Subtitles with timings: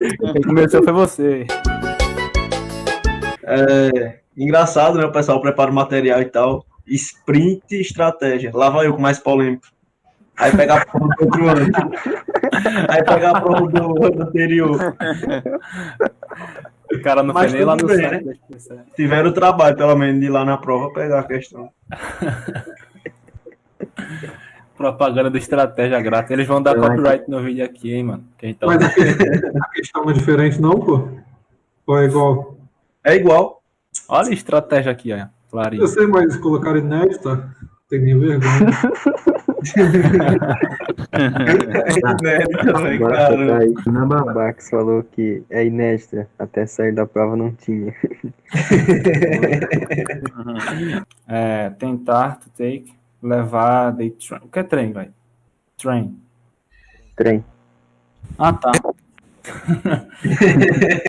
[0.00, 1.46] Quem começou foi você.
[3.44, 5.04] É, engraçado, né?
[5.04, 6.64] O pessoal prepara o material e tal.
[6.86, 8.50] Sprint e estratégia.
[8.54, 9.66] Lá vai eu com mais polêmico.
[10.36, 11.72] Aí pega a prova do outro ano.
[12.88, 14.96] Aí pega a prova do ano anterior.
[16.92, 18.24] O cara não Mas foi nem lá no bem, site.
[18.24, 18.84] né?
[18.94, 21.70] Tiveram o trabalho, pelo menos, de ir lá na prova pegar a questão.
[24.78, 26.30] Propaganda do Estratégia Grátis.
[26.30, 28.24] Eles vão dar copyright no vídeo aqui, hein, mano.
[28.38, 29.26] Quem tá Mas a questão,
[29.60, 31.08] a questão não é diferente, não, pô?
[31.84, 32.56] Ou é igual?
[33.04, 33.60] É igual.
[34.08, 35.26] Olha a estratégia aqui, ó.
[35.50, 35.82] Clarinho.
[35.82, 37.52] Eu sei, mas colocaram inédita.
[37.88, 38.70] Tem nem vergonha.
[41.10, 43.74] É, tá aí.
[43.86, 46.28] Na Babax falou que é inédita.
[46.38, 47.92] Até sair da prova não tinha.
[51.30, 52.90] É, tentar to take,
[53.22, 54.42] levar, day train.
[54.44, 55.12] O que é trem, velho?
[55.76, 56.20] Train.
[57.16, 57.44] Trem.
[58.38, 58.72] Ah, tá.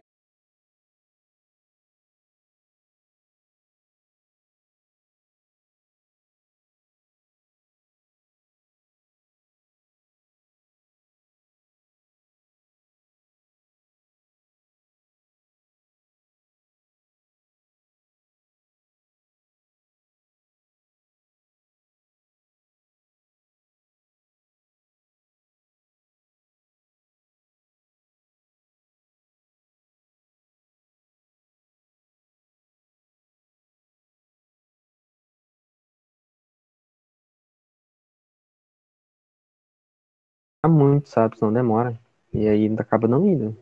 [40.69, 41.37] muito, sabe?
[41.37, 41.99] Senão demora.
[42.33, 43.57] E aí acaba não indo.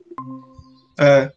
[1.00, 1.32] É.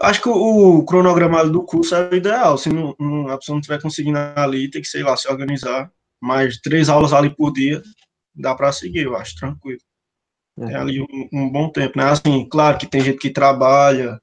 [0.00, 2.58] Acho que o, o cronograma do curso é o ideal.
[2.58, 5.90] Se não, não- a pessoa não estiver conseguindo ali, tem que, sei lá, se organizar.
[6.20, 7.82] Mas três aulas ali por dia,
[8.34, 9.80] dá para seguir, eu acho, tranquilo.
[10.60, 10.66] É.
[10.66, 12.04] Tem ali um, um bom tempo, né?
[12.04, 14.20] Assim, claro que tem gente que trabalha,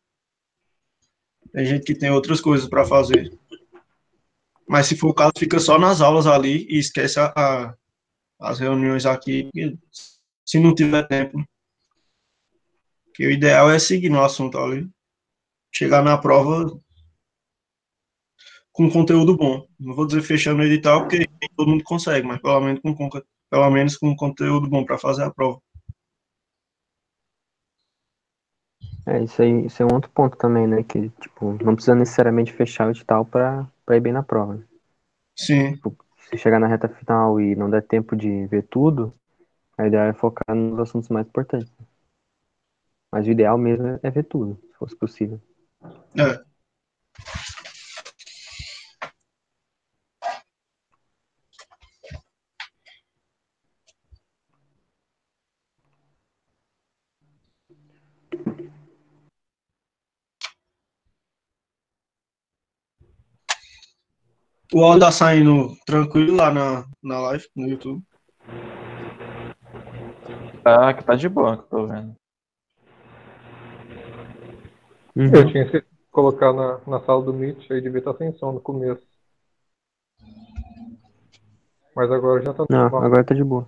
[1.51, 3.31] tem gente que tem outras coisas para fazer.
[4.67, 7.75] Mas se for o caso, fica só nas aulas ali e esquece a, a-
[8.39, 9.49] as reuniões aqui,
[10.45, 11.43] se não tiver tempo.
[13.13, 14.89] Que o ideal é seguir no assunto ali.
[15.71, 16.79] Chegar na prova
[18.71, 19.67] com conteúdo bom.
[19.77, 23.09] Não vou dizer fechando o edital, porque todo mundo consegue, mas pelo menos com,
[23.49, 25.61] pelo menos com conteúdo bom para fazer a prova.
[29.05, 30.83] É, isso aí, isso é um outro ponto também, né?
[30.83, 34.63] Que, tipo, não precisa necessariamente fechar o edital pra ir bem na prova.
[35.35, 35.77] Sim,
[36.29, 39.13] Se chegar na reta final e não der tempo de ver tudo,
[39.77, 41.71] a ideia é focar nos assuntos mais importantes.
[43.11, 45.39] Mas o ideal mesmo é- ver tudo, se fosse possível.
[46.17, 46.48] é.
[64.71, 68.03] O áudio tá saindo tranquilo lá na, na live, no YouTube.
[70.63, 72.15] Tá, que tá de boa, que eu tô vendo.
[75.15, 78.59] Eu tinha de colocar na, na sala do Meet, aí devia estar sem som no
[78.59, 79.01] começo.
[81.95, 83.03] Mas agora já tá Não, normal.
[83.03, 83.67] agora tá de boa.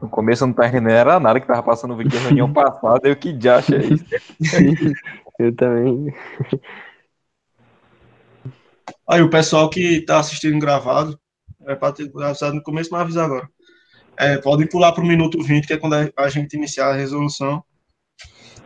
[0.00, 3.08] No começo eu não tava entendendo era nada que tava passando o vídeo reunião passada,
[3.08, 4.04] eu que já achei isso.
[5.40, 6.14] Eu também.
[9.10, 11.20] Aí o pessoal que tá assistindo gravado,
[11.66, 13.50] é para ter avisado no começo, mas avisa agora.
[14.16, 17.64] É, podem pular pro minuto 20, que é quando a gente iniciar a resolução.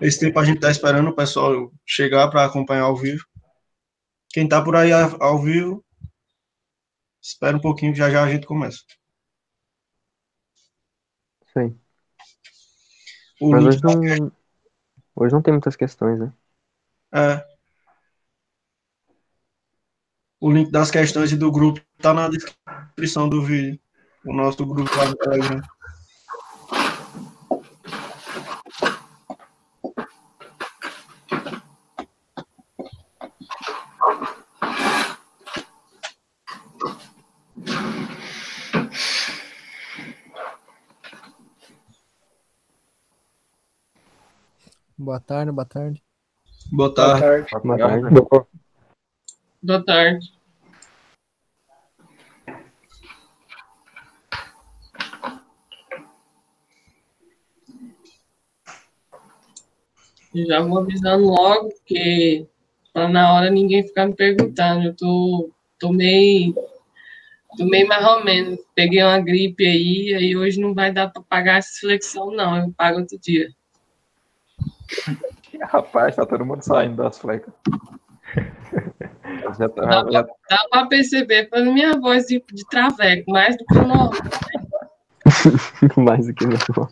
[0.03, 3.25] Esse tempo a gente tá esperando o pessoal chegar para acompanhar ao vivo.
[4.28, 5.82] Quem tá por aí ao vivo,
[7.22, 8.81] espera um pouquinho, já já a gente começa.
[11.56, 11.75] Aí.
[13.41, 14.32] O Mas hoje não,
[15.16, 16.32] hoje não tem muitas questões, né?
[17.15, 17.53] É.
[20.44, 23.81] O link das questões e do grupo tá na descrição do vídeo.
[24.27, 25.62] O nosso grupo lá no Telegram.
[44.99, 46.05] Boa tarde, boa tarde.
[46.70, 47.47] Boa tarde.
[47.64, 48.11] Boa tarde.
[48.11, 48.47] Boa.
[49.62, 50.33] Boa tarde.
[60.34, 62.46] Já vou avisando logo, porque
[62.92, 64.86] pra na hora ninguém ficar me perguntando.
[64.86, 66.54] Eu tô, tô meio
[67.56, 68.58] Tomei mais ou menos.
[68.75, 72.56] Peguei uma gripe aí, aí hoje não vai dar para pagar essa flexão, não.
[72.56, 73.48] Eu pago outro dia.
[75.62, 77.54] Rapaz, tá todo mundo saindo das flecas.
[79.58, 83.64] Já tá, Dá já, Dá para perceber pela minha voz de, de traveco, mais do
[83.64, 84.10] que o normal.
[85.96, 86.90] Mais do que normal.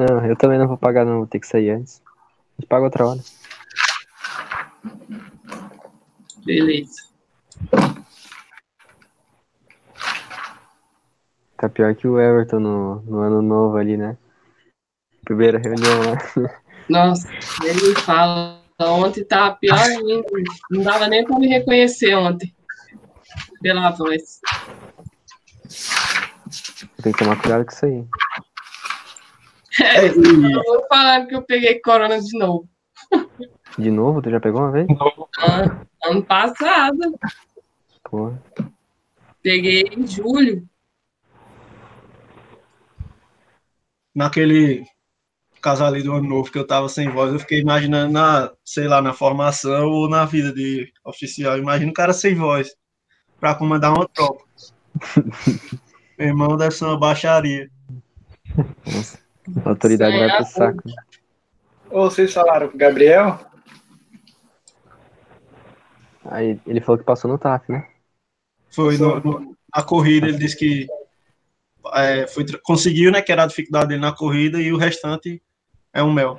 [0.00, 1.18] Não, eu também não vou pagar, não.
[1.18, 2.00] Vou ter que sair antes.
[2.06, 3.20] A gente paga outra hora.
[6.42, 7.02] Beleza.
[11.58, 14.16] Tá pior que o Everton no, no ano novo ali, né?
[15.22, 16.50] Primeira reunião lá.
[16.88, 17.28] Nossa,
[17.62, 18.58] ele me fala.
[18.80, 20.26] Ontem tava pior ainda.
[20.70, 22.54] Não dava nem para me reconhecer ontem.
[23.60, 24.40] Pela voz.
[27.02, 28.06] Tem que tomar cuidado com isso aí.
[29.80, 32.68] É, e- Eu vou falando que eu peguei corona de novo.
[33.78, 34.20] De novo?
[34.22, 34.86] Tu já pegou uma vez?
[35.38, 36.98] Ah, ano passado.
[38.04, 38.32] Pô.
[39.42, 40.66] Peguei em julho.
[44.14, 44.84] naquele
[45.62, 48.88] caso ali do ano novo que eu tava sem voz, eu fiquei imaginando na, sei
[48.88, 51.56] lá, na formação ou na vida de oficial.
[51.58, 52.74] Imagina o cara sem voz
[53.38, 54.44] pra comandar uma tropa.
[56.18, 57.70] Meu irmão deve ser uma baixaria.
[59.64, 60.82] A autoridade vai pro saco.
[61.90, 63.38] Ô, vocês falaram com o Gabriel?
[66.24, 67.86] Aí ele falou que passou no TAF, né?
[68.70, 70.86] Foi no- no- na corrida, ele disse que
[71.94, 75.42] é, foi, conseguiu, né, que era a dificuldade dele na corrida e o restante
[75.92, 76.38] é um mel.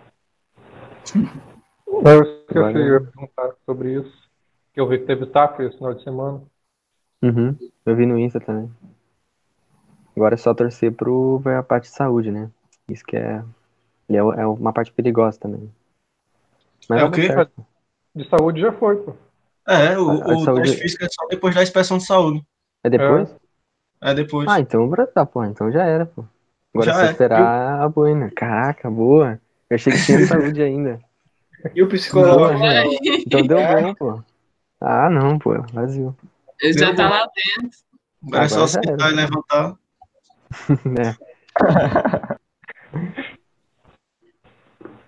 [1.88, 4.22] Eu esqueci Agora- eu ia perguntar sobre isso.
[4.74, 6.42] Que eu vi que teve TAF esse final de semana.
[7.22, 7.58] Uhum.
[7.86, 8.72] Eu vi no Insta também.
[10.16, 12.50] Agora é só torcer pro ver a parte de saúde, né?
[12.92, 13.44] Isso que é.
[14.10, 15.72] ele É é uma parte perigosa também.
[16.90, 17.28] Mas É o quê?
[17.28, 17.66] certo.
[18.14, 19.14] De saúde já foi, pô.
[19.68, 22.44] É, o, A- a o saúde- teste físico é só depois da inspeção de saúde.
[22.84, 23.34] É depois?
[24.02, 24.50] É depois.
[24.50, 25.44] Ah, então tá, pô.
[25.46, 26.26] Então já era, pô.
[26.74, 27.12] Agora Já é é.
[27.12, 28.32] esperar a boina.
[28.32, 29.40] Caraca, boa.
[29.70, 31.00] Eu achei que tinha saúde ainda.
[31.76, 32.60] E o psicológico?
[32.60, 32.84] Boa,
[33.26, 34.24] Então deu bom, pô.
[34.82, 35.62] Ah, não, pô.
[35.74, 36.16] Vazio.
[36.60, 37.10] Ele já tá bom.
[37.14, 37.78] lá dentro.
[38.28, 39.78] Agora é só sentar e levantar.
[40.86, 41.16] né?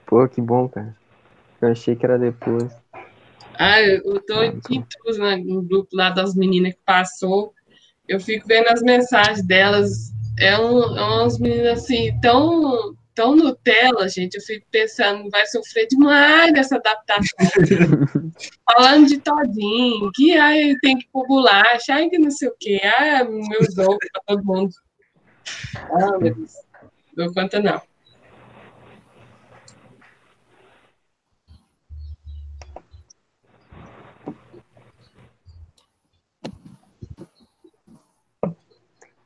[0.06, 0.95] Pô, que bom, cara.
[1.62, 2.71] Eu achei que era depois.
[3.57, 7.53] Ah, eu tô de intruso né, no grupo lá das meninas que passou.
[8.07, 10.12] Eu fico vendo as mensagens delas.
[10.38, 14.36] É, um, é umas meninas assim, tão, tão Nutella, gente.
[14.36, 17.38] Eu fico pensando, vai sofrer demais dessa adaptação.
[18.75, 22.81] Falando de todinho, que ai, tem que pôr bolacha, ai, que não sei o quê.
[22.83, 24.71] Ah, meus ovos pra todo mundo.
[25.91, 26.62] Ah, meu Deus.
[27.15, 27.81] Conta, não.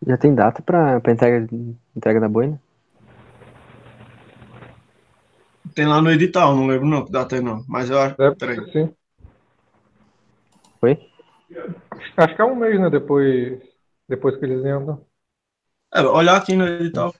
[0.05, 1.47] Já tem data pra, pra entrega,
[1.95, 2.61] entrega da boina?
[5.75, 7.63] Tem lá no edital, não lembro não que data é não.
[7.67, 8.15] Mas eu acho.
[8.15, 8.55] Peraí.
[8.55, 8.95] ser sim.
[10.79, 10.97] Foi?
[12.17, 12.89] Acho que é um mês, né?
[12.89, 13.59] Depois,
[14.07, 15.05] depois que eles entram.
[15.93, 17.13] É, olhar aqui no edital.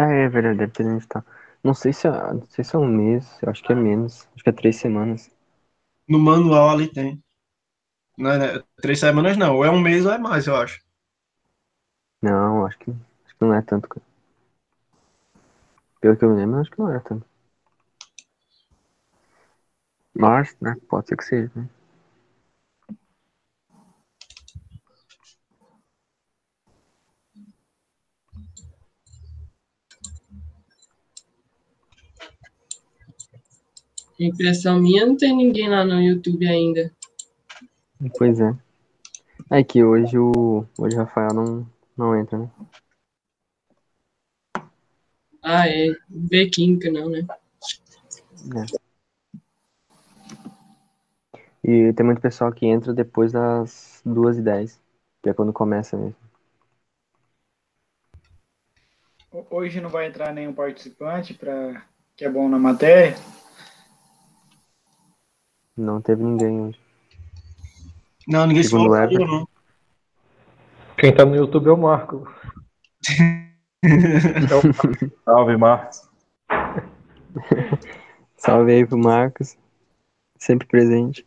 [0.00, 1.22] Ah, é verdade, deve ter no edital.
[1.62, 4.26] Não sei se é, não sei se é um mês, eu acho que é menos.
[4.34, 5.30] Acho que é três semanas.
[6.08, 7.22] No manual ali tem.
[8.18, 9.56] Não é, né, três semanas não.
[9.56, 10.80] Ou é um mês ou é mais, eu acho.
[12.22, 13.88] Não, acho que, acho que não é tanto.
[13.88, 14.06] cara.
[16.00, 17.24] Pelo que eu me lembro, acho que não era tanto.
[20.14, 20.76] Mas, né?
[20.86, 21.66] Pode ser que seja, né?
[34.18, 36.92] Impressão minha, não tem ninguém lá no YouTube ainda.
[38.16, 38.56] Pois é.
[39.50, 42.50] É que hoje o, hoje o Rafael não, não entra, né?
[45.40, 45.94] Ah, é.
[46.08, 47.24] Vê química, não, né?
[51.62, 54.80] E tem muito pessoal que entra depois das duas e dez,
[55.22, 56.16] que é quando começa mesmo.
[59.50, 61.86] Hoje não vai entrar nenhum participante pra...
[62.16, 63.16] que é bom na matéria.
[65.78, 66.80] Não teve ninguém hoje.
[68.26, 69.48] Não, ninguém se falou não.
[70.98, 72.28] Quem tá no YouTube é o Marco.
[73.80, 75.12] É o Marco.
[75.24, 76.08] Salve, Marcos.
[78.36, 79.56] Salve aí pro Marcos.
[80.36, 81.24] Sempre presente.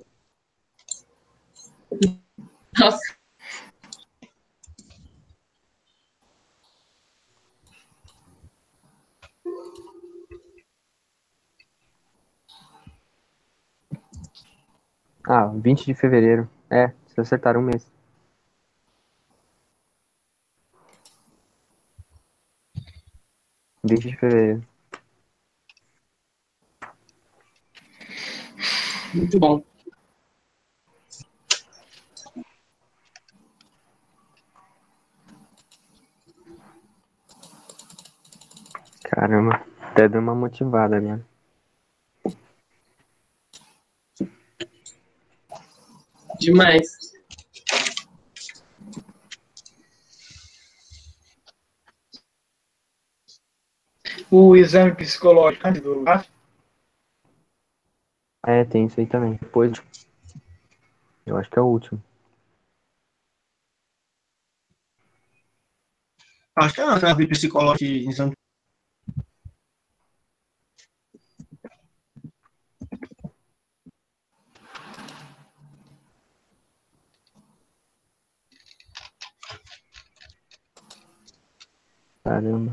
[2.77, 2.99] Nossa,
[15.27, 16.47] Ah, 20 de fevereiro.
[16.69, 17.89] É, se acertaram um mês.
[23.83, 24.63] Vinte de fevereiro.
[29.13, 29.63] Muito bom.
[39.03, 41.21] Caramba, até deu uma motivada, né?
[46.41, 46.87] Demais.
[54.31, 56.03] O exame psicológico antes do
[58.43, 59.33] É, tem isso aí também.
[59.33, 59.71] Depois.
[61.27, 62.01] Eu acho que é o último.
[66.55, 66.85] Acho que é
[67.27, 68.33] psicológica em exame.
[82.31, 82.71] Caramba.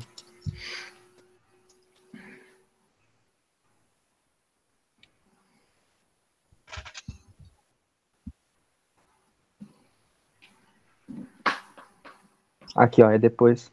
[12.77, 13.73] Aqui, ó, é depois.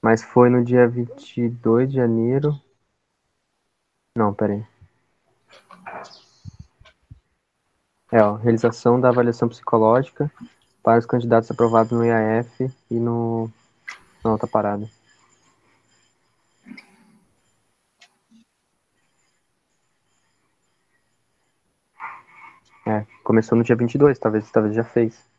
[0.00, 2.52] Mas foi no dia 22 de janeiro.
[4.16, 4.64] Não, pera aí.
[8.12, 10.30] É, ó, realização da avaliação psicológica
[10.80, 13.50] para os candidatos aprovados no IAF e no
[14.24, 14.88] na outra parada.
[22.86, 25.30] É, começou no dia 22, talvez, talvez já fez.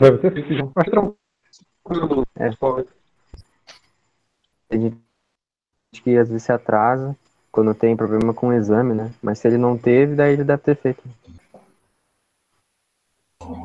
[0.00, 0.64] Deve ter feito já.
[0.74, 2.26] Mas tranquilo.
[2.36, 2.50] É.
[4.68, 4.98] Tem gente
[6.02, 7.16] que às vezes se atrasa
[7.54, 9.14] quando tem problema com o exame, né?
[9.22, 11.04] Mas se ele não teve, daí ele deve ter feito.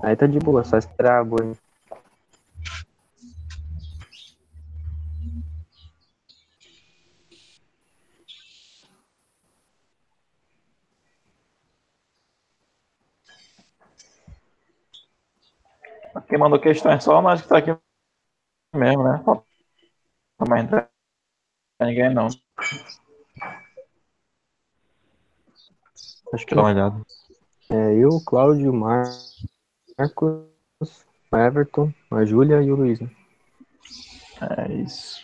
[0.03, 1.58] Aí tá de boa, só esperar a boa.
[16.27, 17.75] Quem mandou questão é só nós que tá aqui
[18.75, 19.24] mesmo, né?
[19.25, 20.88] Não vai entrar
[21.81, 22.27] ninguém não.
[26.31, 27.01] Acho que Dá uma olhada.
[27.69, 29.03] é eu, Cláudio, Mar...
[29.98, 30.45] Marcos,
[31.31, 33.00] o Everton, a Júlia e o Luiz.
[33.00, 33.09] né?
[34.41, 35.21] É isso.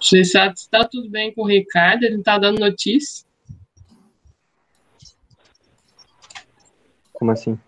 [0.00, 3.25] Você sabe se tá tudo bem com o Ricardo, ele não tá dando notícia.
[7.26, 7.58] Como assim?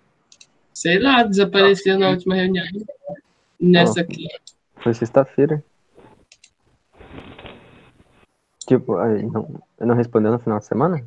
[0.73, 2.65] Sei lá, desapareceu na última reunião.
[3.59, 4.29] Nessa aqui.
[4.77, 5.65] Foi sexta-feira.
[8.69, 11.05] Tipo, aí, não, não respondeu no final de semana?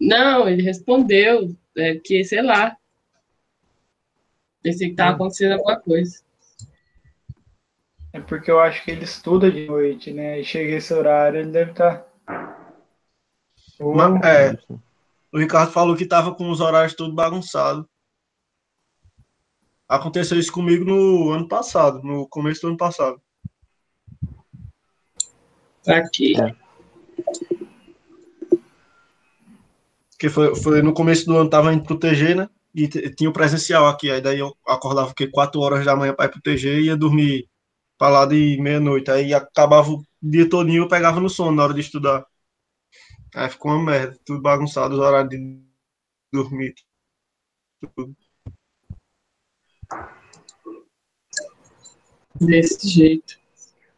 [0.00, 2.74] Não, ele respondeu é, que, sei lá.
[4.62, 6.22] Pensei que tava acontecendo alguma coisa.
[8.14, 10.40] É porque eu acho que ele estuda de noite, né?
[10.40, 12.06] E chega esse horário, ele deve estar.
[13.78, 14.58] Mas, é,
[15.36, 17.86] o Ricardo falou que tava com os horários tudo bagunçado.
[19.86, 23.20] Aconteceu isso comigo no ano passado, no começo do ano passado.
[25.84, 26.40] Tá aqui.
[26.40, 26.56] É.
[30.18, 32.48] Que foi, foi no começo do ano, tava indo pro TG, né?
[32.74, 34.10] E tinha o presencial aqui.
[34.10, 36.96] Aí daí eu acordava que 4 horas da manhã para ir pro TG e ia
[36.96, 37.46] dormir
[37.98, 39.10] pra lá de meia-noite.
[39.10, 42.24] Aí acabava o dia todinho, eu pegava no sono na hora de estudar.
[43.36, 45.60] Aí ficou uma merda, tudo bagunçado, os horários de
[46.32, 46.74] dormir.
[47.94, 48.16] Tudo.
[52.40, 53.38] Desse jeito.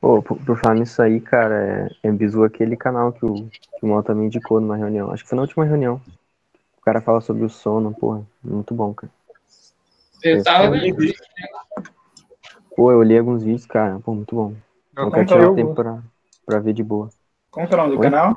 [0.01, 3.85] Pô, por, por falar nisso aí, cara, é, é Bizu aquele canal que o, que
[3.85, 5.13] o Mota me indicou numa reunião.
[5.13, 6.03] Acho que foi na última reunião.
[6.77, 9.13] O cara fala sobre o sono, porra, muito bom, cara.
[10.21, 11.15] Eu tava Esse vendo.
[12.75, 14.57] Pô, eu olhei alguns vídeos, cara, pô, muito bom.
[14.97, 15.55] Eu comprei tirar alguns.
[15.55, 16.03] tempo pra,
[16.45, 17.09] pra ver de boa.
[17.53, 18.03] Como que é o nome do Oi?
[18.03, 18.37] canal?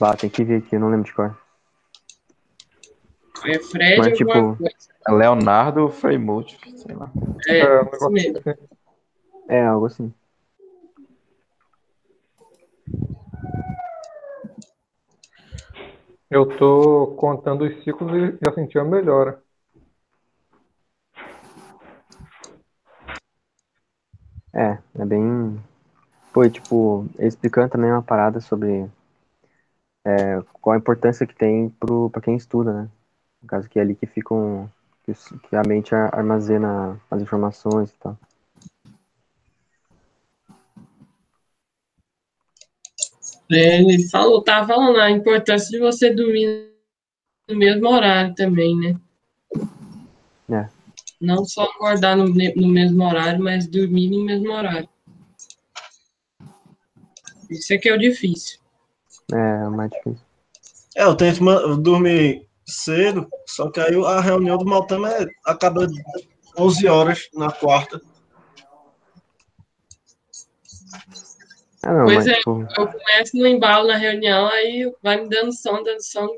[0.00, 1.36] Lá, tem que ver aqui, eu não lembro de cor.
[3.40, 4.58] Foi Fred Mas, tipo, coisa.
[5.08, 7.10] Leonardo Freimut, sei lá.
[7.48, 8.34] É, É, assim.
[9.48, 10.12] É, algo assim.
[16.30, 19.42] Eu tô contando os ciclos e já senti a melhora.
[24.54, 25.60] É, é bem.
[26.34, 28.88] E, tipo, explicando também uma parada sobre
[30.04, 31.68] é, qual a importância que tem
[32.10, 32.88] para quem estuda, né?
[33.40, 34.70] No caso que é ali que ficam,
[35.04, 35.12] que,
[35.48, 38.18] que a mente ar- armazena as informações e tal.
[43.50, 46.72] É, ele falou, tava falando a importância de você dormir
[47.48, 48.96] no mesmo horário também, né?
[50.50, 50.68] É.
[51.20, 54.88] Não só acordar no, no mesmo horário, mas dormir no mesmo horário.
[57.50, 58.61] Isso é que é o difícil.
[59.30, 60.24] É, mais difícil.
[60.96, 65.86] É, eu tento dormir cedo, só que aí a reunião do Maltama é, acaba
[66.58, 68.00] 11 horas na quarta.
[71.82, 72.34] Ah, não, Pois mas é.
[72.34, 76.32] tipo, Eu começo no embalo na reunião, aí vai me dando sono, dando sono.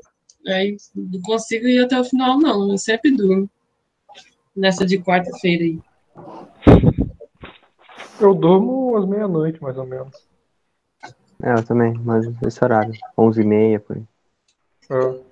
[0.47, 2.71] Aí não consigo ir até o final, não.
[2.71, 3.49] Eu sempre durmo.
[4.55, 5.79] Nessa de quarta-feira aí.
[8.19, 10.15] Eu durmo às meia-noite, mais ou menos.
[11.45, 14.03] É, eu também, mas esse horário, 11 e meia, por aí.
[14.89, 15.25] É.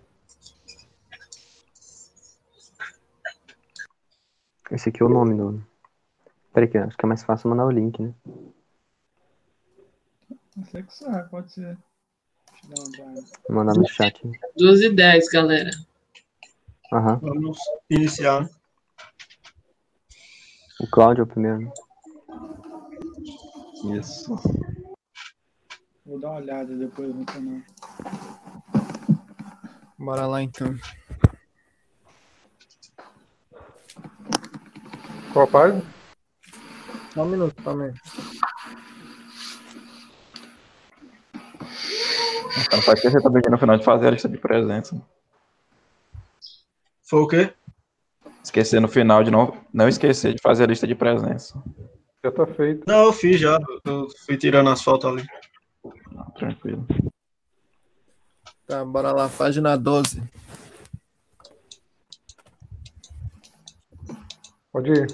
[4.72, 5.66] Esse aqui é o nome do...
[6.54, 8.14] Peraí que acho que é mais fácil mandar o link, né?
[10.56, 11.78] Você que sabe, pode ser.
[13.48, 14.22] Vou mandar no chat.
[14.56, 15.72] 12 e 10, galera.
[16.94, 17.16] Aham.
[17.24, 17.58] Vamos
[17.90, 18.48] iniciar.
[20.80, 21.72] O Cláudio é o primeiro, né?
[23.98, 24.36] Isso.
[26.06, 27.62] Vou dar uma olhada depois no canal.
[29.98, 30.76] Bora lá então.
[35.32, 35.82] Qual a página?
[37.14, 37.94] Só um minuto também.
[42.66, 45.02] Então, faz que você tá pedindo no final de fazer a lista de presença.
[47.02, 47.54] Foi o quê?
[48.44, 51.64] Esquecer no final de não, não esquecer de fazer a lista de presença.
[52.24, 52.84] Já tá feito.
[52.86, 53.58] Não, eu fiz já.
[53.86, 55.26] Eu fui tirando as fotos ali.
[55.84, 56.88] Não, tranquilo.
[58.66, 60.24] Tá, bora lá, página 12.
[64.72, 65.08] Pode ir.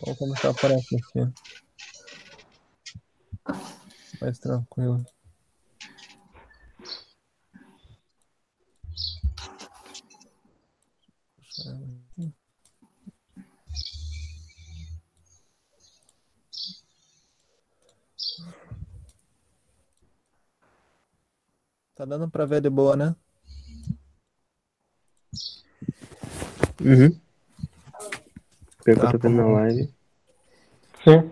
[0.00, 0.96] Vamos começar por aqui.
[0.96, 1.32] aqui.
[4.20, 5.04] Mais tranquilo.
[21.98, 23.12] Tá dando pra ver de boa, né?
[26.80, 27.20] Uhum.
[28.84, 29.92] Pelo que Tá eu tô vendo na live.
[31.02, 31.28] Sim.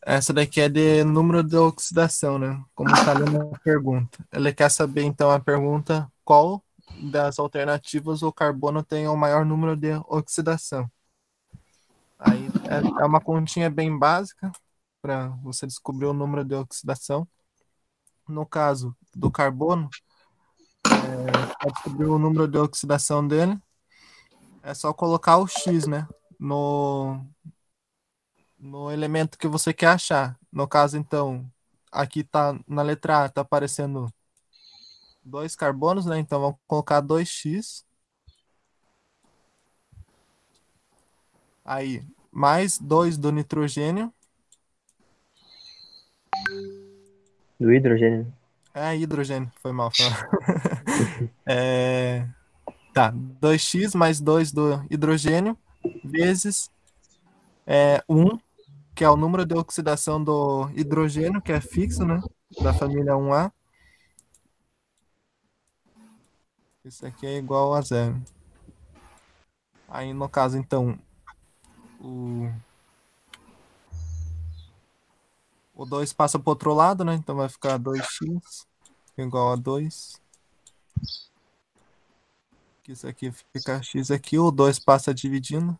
[0.00, 2.58] Essa daqui é de número de oxidação, né?
[2.74, 4.26] Como tá ali na pergunta.
[4.32, 6.64] Ele quer saber, então, a pergunta qual
[7.12, 10.90] das alternativas o carbono tem o maior número de oxidação.
[12.18, 14.50] Aí é, é uma continha bem básica
[15.02, 17.28] para você descobrir o número de oxidação.
[18.30, 19.90] No caso do carbono,
[20.86, 23.58] é, para descobrir o número de oxidação dele,
[24.62, 26.06] é só colocar o X, né?
[26.38, 27.26] No,
[28.56, 30.38] no elemento que você quer achar.
[30.52, 31.50] No caso, então,
[31.90, 34.12] aqui tá na letra A, tá aparecendo
[35.24, 36.18] dois carbonos, né?
[36.18, 37.84] Então vamos colocar 2x.
[41.64, 44.12] Aí, mais 2 do nitrogênio.
[47.60, 48.32] Do hidrogênio.
[48.72, 49.92] É hidrogênio, foi mal.
[51.46, 52.26] É,
[52.94, 55.56] tá, 2x mais 2 do hidrogênio
[56.04, 56.70] vezes
[57.66, 58.38] é, 1,
[58.94, 62.20] que é o número de oxidação do hidrogênio, que é fixo, né?
[62.62, 63.52] Da família 1A.
[66.84, 68.20] Isso aqui é igual a zero.
[69.88, 70.98] Aí, no caso, então,
[72.00, 72.50] o,
[75.80, 77.14] o 2 passa para o outro lado, né?
[77.14, 78.66] Então vai ficar 2x
[79.16, 80.20] igual a 2.
[82.86, 85.78] Isso aqui fica x aqui, o 2 passa dividindo.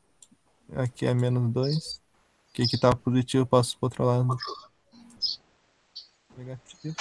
[0.74, 2.00] Aqui é menos 2.
[2.48, 4.36] Aqui que tá positivo, passa para o outro lado.
[6.34, 6.96] Negativo.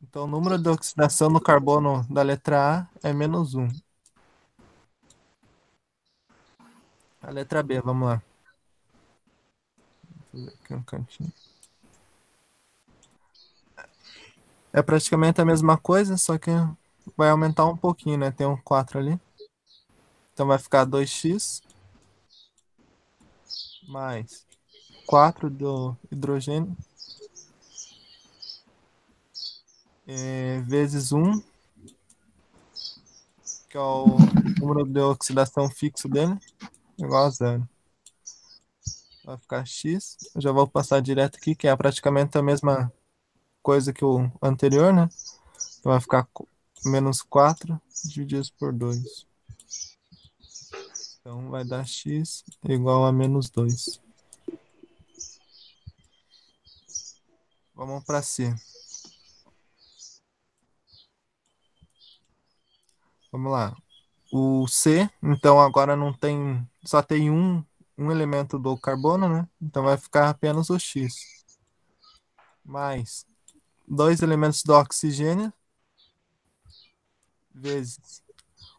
[0.00, 3.68] Então o número de oxidação no carbono da letra A é menos 1.
[7.20, 8.22] A letra B, vamos lá.
[10.38, 11.32] Fazer aqui um cantinho.
[14.72, 16.50] É praticamente a mesma coisa, só que
[17.16, 18.30] vai aumentar um pouquinho, né?
[18.30, 19.20] Tem um 4 ali.
[20.32, 21.62] Então vai ficar 2x
[23.88, 24.46] mais
[25.06, 26.76] 4 do hidrogênio
[30.06, 31.40] é, vezes 1,
[33.68, 34.16] que é o
[34.58, 36.38] número de oxidação fixo dele,
[36.98, 37.68] igual a zero.
[39.28, 40.16] Vai ficar x.
[40.34, 42.90] Eu já vou passar direto aqui, que é praticamente a mesma
[43.62, 45.06] coisa que o anterior, né?
[45.78, 46.26] Então vai ficar
[46.86, 49.26] menos 4 dividido por 2.
[51.20, 54.00] Então vai dar x igual a menos 2.
[57.74, 58.54] Vamos para C.
[63.30, 63.76] Vamos lá.
[64.32, 67.62] O C, então agora não tem, só tem um,
[67.98, 69.48] um elemento do carbono, né?
[69.60, 71.44] Então vai ficar apenas o X.
[72.64, 73.26] Mais
[73.86, 75.52] dois elementos do oxigênio
[77.54, 78.22] vezes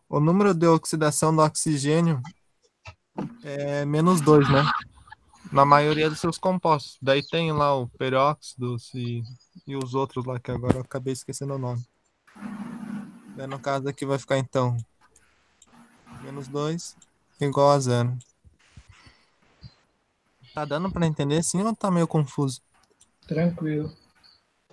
[0.08, 2.22] o número de oxidação do oxigênio
[3.44, 4.64] é menos 2, né?
[5.52, 6.98] Na maioria dos seus compostos.
[7.02, 9.22] Daí tem lá o peróxido e,
[9.68, 11.86] e os outros lá que agora eu acabei esquecendo o nome.
[13.36, 14.76] Daí no caso aqui vai ficar então
[16.24, 16.98] menos 2
[17.40, 18.18] igual a zero.
[20.60, 22.62] Tá dando pra entender sim ou tá meio confuso?
[23.26, 23.90] Tranquilo.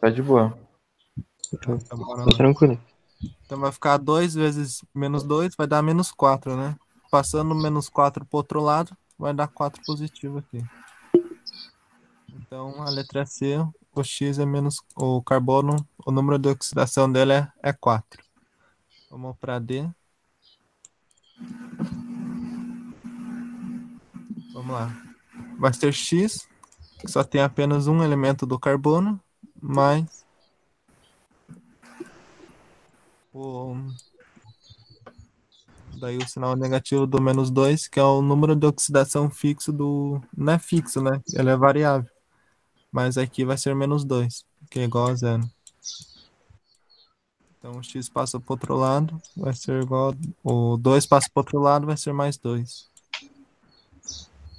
[0.01, 0.59] Tá de boa.
[1.63, 2.77] Tá bom, Tá tranquilo.
[3.45, 6.77] Então vai ficar 2 vezes menos 2, vai dar menos 4, né?
[7.09, 10.61] Passando menos 4 pro outro lado, vai dar 4 positivo aqui.
[12.31, 13.57] Então a letra C,
[13.95, 14.83] o X é menos.
[14.97, 18.25] O carbono, o número de oxidação dele é, é 4.
[19.09, 19.89] Vamos para D.
[24.53, 25.06] Vamos lá.
[25.59, 26.49] Vai ser X,
[26.99, 29.21] que só tem apenas um elemento do carbono,
[29.61, 30.25] mais
[33.33, 33.77] o
[35.99, 40.21] daí o sinal negativo do menos 2, que é o número de oxidação fixo do.
[40.37, 41.21] Não é fixo, né?
[41.33, 42.11] Ele é variável.
[42.93, 45.43] Mas aqui vai ser menos 2, que é igual a zero.
[47.59, 50.15] Então o x passa para o outro lado, vai ser igual.
[50.45, 52.89] O 2 passa para o outro lado, vai ser mais 2.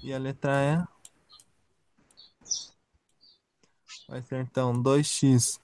[0.04, 0.98] E a letra E
[4.08, 5.60] vai ser então 2x,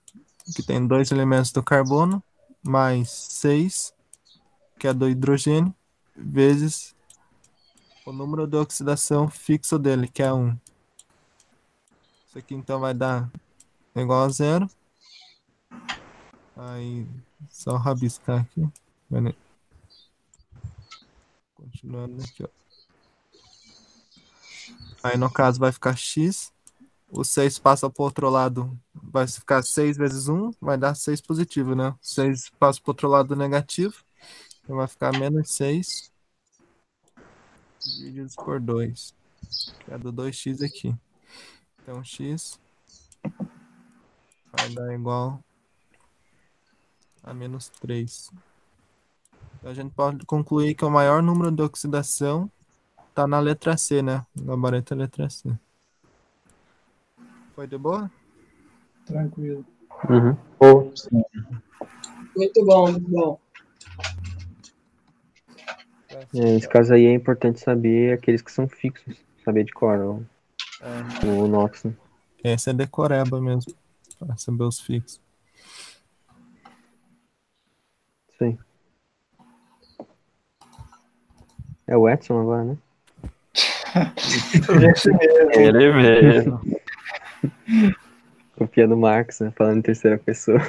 [0.54, 2.22] que tem dois elementos do carbono,
[2.62, 3.94] mais 6,
[4.78, 5.74] que é do hidrogênio,
[6.16, 6.94] vezes
[8.06, 10.58] o número de oxidação fixo dele, que é 1.
[12.28, 13.32] Isso aqui então vai dar
[13.96, 14.70] igual a zero.
[16.56, 17.08] Aí,
[17.50, 18.68] só rabiscar aqui.
[21.56, 22.63] Continuando aqui, ó.
[25.04, 26.54] Aí no caso vai ficar x.
[27.12, 31.22] O 6 passa para o outro lado, vai ficar 6 vezes 1, vai dar 6
[31.22, 31.94] positivo, né?
[32.02, 34.04] 6 passa para o outro lado negativo,
[34.64, 36.12] então vai ficar menos 6
[37.86, 39.14] divididos por 2,
[39.86, 40.96] que é do 2x aqui.
[41.84, 42.60] Então x
[44.52, 45.40] vai dar igual
[47.22, 48.32] a menos 3.
[49.60, 52.52] Então a gente pode concluir que o maior número de oxidação
[53.14, 54.26] está na letra C, né?
[54.36, 55.48] Gabarito é letra C.
[57.54, 58.12] Foi de boa?
[59.06, 59.64] Tranquilo.
[60.10, 60.36] Uhum.
[62.36, 63.40] Muito bom, muito bom.
[66.10, 70.26] É, nesse caso aí é importante saber aqueles que são fixos, saber de cor, o,
[70.82, 71.84] É, o NOx.
[71.84, 71.94] né?
[72.44, 73.74] esse é decoreba mesmo,
[74.18, 75.22] para saber os fixos.
[78.42, 78.58] Aí.
[81.86, 82.78] É o Edson agora, né?
[85.54, 86.62] Ele mesmo.
[88.58, 89.52] Copia do Marcos, né?
[89.56, 90.60] Falando em terceira pessoa.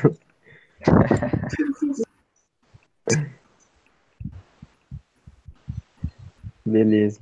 [6.65, 7.21] Beleza.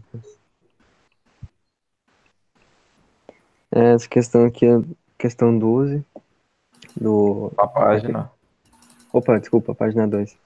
[3.75, 4.81] É, Essa questão aqui é
[5.19, 6.05] questão 12
[6.97, 7.53] do.
[7.59, 8.31] A página.
[9.12, 10.37] Opa, desculpa, página 2.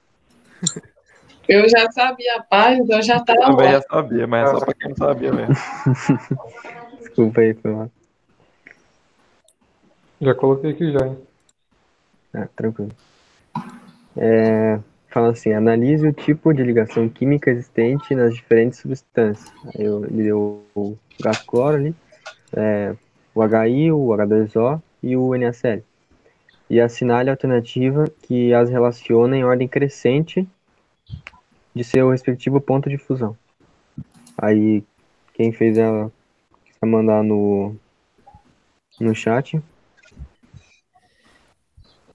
[1.48, 3.72] Eu já sabia a página, eu já estava Também lá.
[3.72, 5.54] já sabia, mas é só pra quem não sabia mesmo.
[6.98, 7.90] Desculpa aí, foi mal.
[10.20, 11.18] Já coloquei aqui já, hein?
[12.35, 12.90] Ah, tranquilo.
[14.16, 14.78] É,
[15.09, 19.52] fala assim, analise o tipo de ligação química existente nas diferentes substâncias.
[19.66, 21.94] Aí eu, ele deu o gás cloro ali,
[22.54, 22.94] é,
[23.35, 25.82] o HI, o H2O e o NaCl.
[26.68, 30.48] E assinale a alternativa que as relaciona em ordem crescente
[31.77, 33.37] de seu respectivo ponto de fusão.
[34.39, 34.83] Aí,
[35.35, 36.11] quem fez ela,
[36.65, 37.77] quiser mandar no,
[38.99, 39.62] no chat,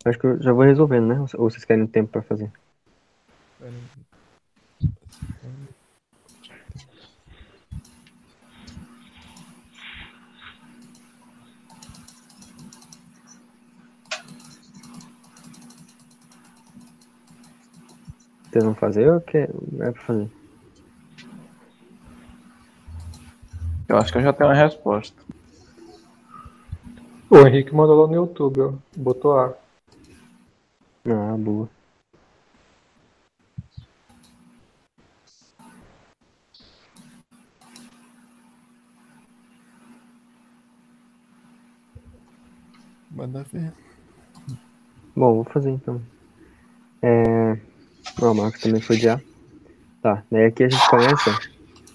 [0.03, 1.19] Acho que eu já vou resolvendo, né?
[1.37, 2.51] Ou vocês querem tempo pra fazer?
[18.51, 19.49] Vocês vão fazer ou quer...
[19.79, 20.29] é pra fazer?
[23.87, 25.15] Eu acho que eu já tenho a resposta.
[27.29, 28.73] O Henrique mandou lá no YouTube, ó.
[28.97, 29.53] Botou A.
[31.05, 31.69] Ah, boa.
[43.09, 43.73] Manda ver.
[45.15, 46.01] Bom, vou fazer então.
[47.01, 47.70] É...
[48.19, 49.21] Ó, o Marcos também foi de A.
[50.01, 51.39] Tá, daí aqui a gente começa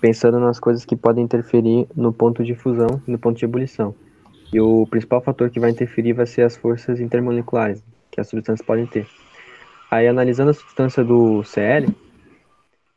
[0.00, 3.94] pensando nas coisas que podem interferir no ponto de fusão e no ponto de ebulição.
[4.52, 8.64] E o principal fator que vai interferir vai ser as forças intermoleculares que as substâncias
[8.64, 9.06] podem ter.
[9.90, 11.88] Aí, analisando a substância do Cl,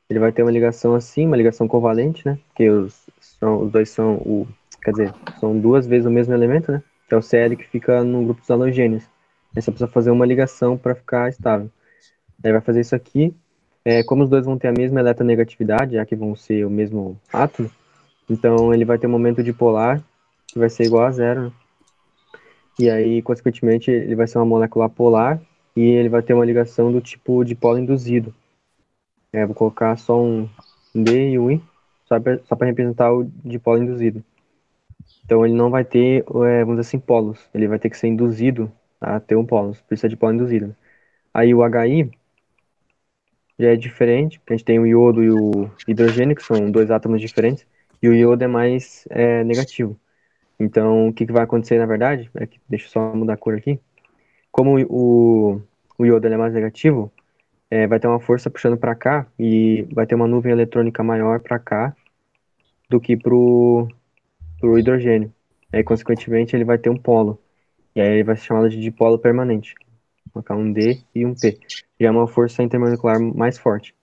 [0.10, 2.40] ele vai ter uma ligação assim, uma ligação covalente, né?
[2.48, 4.48] Porque os, são, os dois são o,
[4.82, 6.82] quer dizer, são duas vezes o mesmo elemento, né?
[7.08, 9.04] Que é o Cl que fica no grupo dos halogênios.
[9.56, 11.70] Aí você precisa fazer uma ligação para ficar estável.
[12.44, 13.34] Aí vai fazer isso aqui.
[13.84, 17.20] É, como os dois vão ter a mesma eletronegatividade, já que vão ser o mesmo
[17.32, 17.70] átomo,
[18.30, 20.04] então ele vai ter um momento dipolar
[20.48, 21.44] que vai ser igual a zero.
[21.44, 21.52] Né?
[22.80, 25.42] E aí, consequentemente, ele vai ser uma molécula polar
[25.76, 28.34] e ele vai ter uma ligação do tipo dipolo induzido.
[29.34, 30.50] É, vou colocar só um
[30.96, 31.62] D e um I,
[32.06, 32.20] só
[32.56, 34.24] para representar o dipolo induzido.
[35.26, 37.40] Então ele não vai ter, é, vamos dizer assim, polos.
[37.54, 39.76] Ele vai ter que ser induzido a ter um polo.
[39.88, 40.76] Por isso é dipolo induzido.
[41.34, 42.10] Aí o HI
[43.60, 46.90] já é diferente, porque a gente tem o iodo e o hidrogênio, que são dois
[46.90, 47.68] átomos diferentes,
[48.02, 50.00] e o iodo é mais é, negativo.
[50.58, 53.38] Então, o que, que vai acontecer, na verdade, é que, deixa eu só mudar a
[53.38, 53.80] cor aqui,
[54.52, 55.62] como o,
[55.98, 57.12] o iodo é mais negativo,
[57.70, 61.42] é, vai ter uma força puxando para cá, e vai ter uma nuvem eletrônica maior
[61.42, 61.94] para cá,
[62.90, 63.88] do que pro,
[64.60, 65.34] pro hidrogênio.
[65.72, 67.40] Aí, consequentemente, ele vai ter um polo,
[67.94, 69.76] e aí ele vai ser chamado de dipolo permanente.
[70.32, 71.60] Colocar um D e um P
[72.00, 73.96] já é uma força intermolecular mais forte.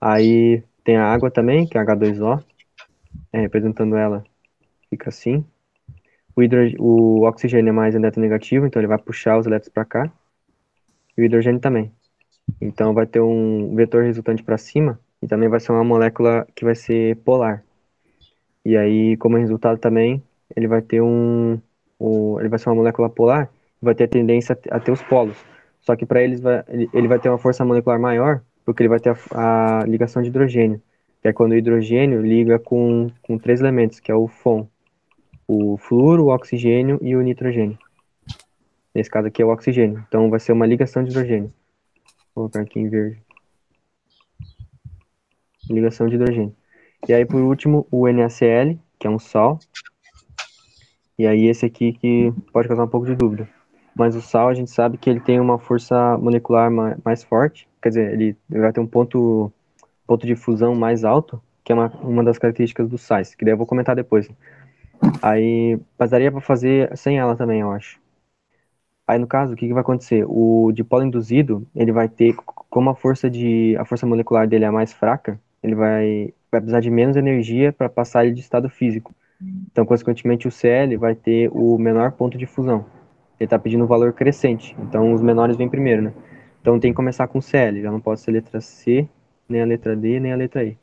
[0.00, 2.42] Aí tem a água também, que é H2O,
[3.32, 4.24] é, representando ela,
[4.88, 5.44] fica assim.
[6.34, 6.60] O, hidro...
[6.78, 10.12] o oxigênio é mais eletronegativo, então ele vai puxar os elétrons para cá.
[11.16, 11.92] E o hidrogênio também.
[12.60, 16.64] Então vai ter um vetor resultante para cima e também vai ser uma molécula que
[16.64, 17.62] vai ser polar.
[18.64, 20.22] E aí, como resultado também,
[20.56, 21.60] ele vai ter um,
[21.98, 25.36] um ele vai ser uma molécula polar, vai ter tendência a ter os polos.
[25.80, 29.00] Só que para eles vai, ele vai ter uma força molecular maior, porque ele vai
[29.00, 30.82] ter a, a, ligação de hidrogênio,
[31.22, 34.68] que é quando o hidrogênio liga com, com três elementos, que é o FON,
[35.48, 37.78] o flúor, o oxigênio e o nitrogênio.
[38.94, 40.04] Nesse caso aqui é o oxigênio.
[40.06, 41.52] Então vai ser uma ligação de hidrogênio.
[42.34, 43.22] Vou colocar aqui em verde.
[45.68, 46.54] Ligação de hidrogênio.
[47.08, 49.58] E aí, por último, o NaCl, que é um sal.
[51.18, 53.48] E aí, esse aqui que pode causar um pouco de dúvida
[54.00, 56.70] mas o sal a gente sabe que ele tem uma força molecular
[57.04, 59.52] mais forte, quer dizer, ele vai ter um ponto,
[60.06, 63.52] ponto de fusão mais alto, que é uma, uma das características dos sais, que daí
[63.52, 64.26] eu vou comentar depois.
[65.20, 68.00] Aí, mas daria para fazer sem ela também, eu acho.
[69.06, 70.24] Aí no caso, o que, que vai acontecer?
[70.26, 72.34] O dipolo induzido, ele vai ter,
[72.70, 76.80] como a força de a força molecular dele é mais fraca, ele vai, vai precisar
[76.80, 79.14] de menos energia para passar ele de estado físico.
[79.70, 82.86] Então, consequentemente, o Cl vai ter o menor ponto de fusão
[83.40, 84.76] ele está pedindo um valor crescente.
[84.78, 86.12] Então, os menores vêm primeiro, né?
[86.60, 87.80] Então, tem que começar com CL.
[87.80, 89.08] Já não pode ser letra C,
[89.48, 90.76] nem a letra D, nem a letra E.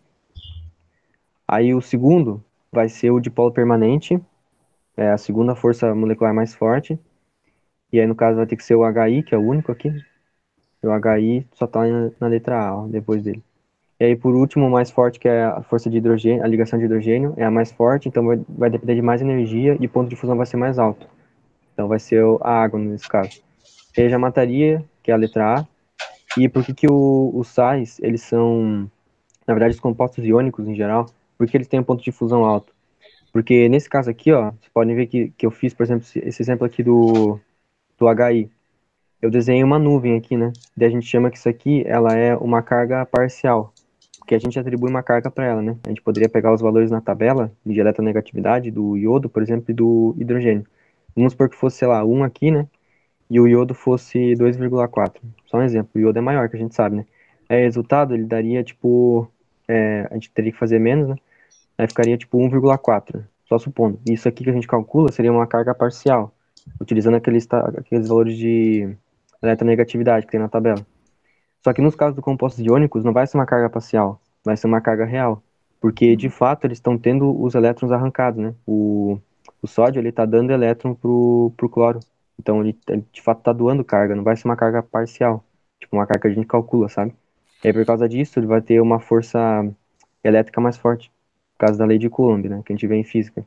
[1.47, 4.19] Aí, o segundo vai ser o dipolo permanente.
[4.97, 6.99] É a segunda força molecular mais forte.
[7.93, 9.89] E aí, no caso, vai ter que ser o HI, que é o único aqui.
[10.81, 11.81] O HI só está
[12.19, 13.43] na letra A, ó, depois dele.
[13.99, 16.77] E aí, por último, o mais forte, que é a força de hidrogênio, a ligação
[16.77, 19.89] de hidrogênio, é a mais forte, então vai, vai depender de mais energia e o
[19.89, 21.07] ponto de fusão vai ser mais alto.
[21.77, 23.39] Então vai ser a água nesse caso.
[23.95, 25.67] Ele já mataria, que é a letra A.
[26.35, 28.89] E por que, que o, os sais, eles são,
[29.45, 31.05] na verdade, os compostos iônicos em geral,
[31.37, 32.73] porque eles têm um ponto de fusão alto?
[33.31, 36.41] Porque nesse caso aqui, ó, vocês podem ver que, que eu fiz, por exemplo, esse
[36.41, 37.39] exemplo aqui do,
[37.95, 38.49] do HI.
[39.21, 40.51] Eu desenhei uma nuvem aqui, né?
[40.75, 43.71] Daí a gente chama que isso aqui, ela é uma carga parcial,
[44.17, 45.77] porque a gente atribui uma carga para ela, né?
[45.85, 49.73] A gente poderia pegar os valores na tabela de eletronegatividade do iodo, por exemplo, e
[49.75, 50.65] do hidrogênio.
[51.17, 52.67] Vamos supor que fosse, sei lá, 1 aqui, né?
[53.27, 55.13] E o iodo fosse 2,4.
[55.47, 55.89] Só um exemplo.
[55.95, 57.05] O iodo é maior, que a gente sabe, né?
[57.49, 59.27] Aí, resultado, ele daria, tipo...
[59.67, 61.15] É, a gente teria que fazer menos, né?
[61.75, 63.25] Aí ficaria, tipo, 1,4.
[63.49, 63.99] Só supondo.
[64.07, 66.31] Isso aqui que a gente calcula seria uma carga parcial.
[66.79, 68.95] Utilizando aqueles, aqueles valores de
[69.41, 70.85] eletronegatividade que tem na tabela.
[71.63, 74.21] Só que nos casos dos compostos iônicos, não vai ser uma carga parcial.
[74.45, 75.41] Vai ser uma carga real.
[75.81, 78.53] Porque, de fato, eles estão tendo os elétrons arrancados, né?
[78.65, 79.19] O
[79.61, 81.99] o sódio ele está dando elétron pro, pro cloro.
[82.39, 85.43] Então ele, ele de fato está doando carga, não vai ser uma carga parcial.
[85.79, 87.13] Tipo, uma carga que a gente calcula, sabe?
[87.63, 89.67] E aí, por causa disso, ele vai ter uma força
[90.23, 91.11] elétrica mais forte.
[91.53, 93.45] por causa da lei de Coulomb, né, que a gente vê em física.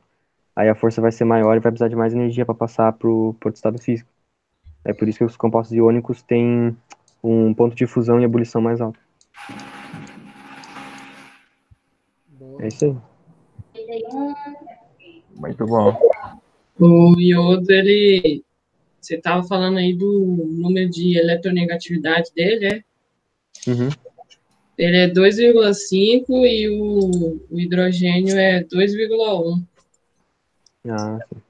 [0.55, 3.35] Aí a força vai ser maior e vai precisar de mais energia para passar pro,
[3.39, 4.09] pro estado físico.
[4.83, 6.75] É por isso que os compostos iônicos têm
[7.23, 8.99] um ponto de fusão e ebulição mais alto.
[12.59, 14.51] É isso aí.
[15.41, 15.99] Muito bom.
[16.79, 18.43] O iodo, ele.
[18.99, 22.83] Você estava falando aí do número de eletronegatividade dele, é?
[23.67, 23.89] Uhum.
[24.77, 29.63] Ele é 2,5 e o, o hidrogênio é 2,1.
[30.87, 31.41] Ah, sim.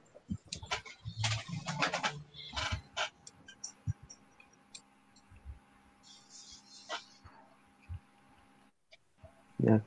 [9.67, 9.81] É.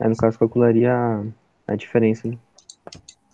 [0.00, 1.24] Aí, no caso, calcularia a,
[1.66, 2.38] a diferença, né?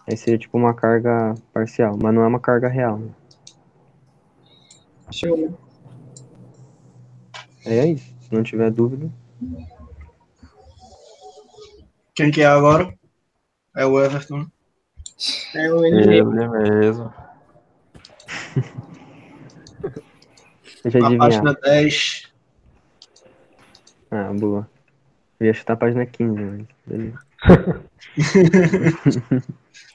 [0.07, 2.99] Aí seria tipo uma carga parcial, mas não é uma carga real.
[2.99, 3.11] Né?
[5.11, 5.59] Show.
[7.65, 8.15] É isso.
[8.21, 9.11] Se não tiver dúvida.
[12.15, 12.93] Quem que é agora?
[13.75, 14.47] É o Everton.
[15.55, 16.03] É o NG.
[16.03, 17.13] Ele mesmo.
[20.83, 21.19] Deixa eu adivinhar.
[21.19, 22.33] página 10.
[24.11, 24.69] Ah, boa.
[25.41, 27.19] Eu ia chutar a página 15, mas beleza.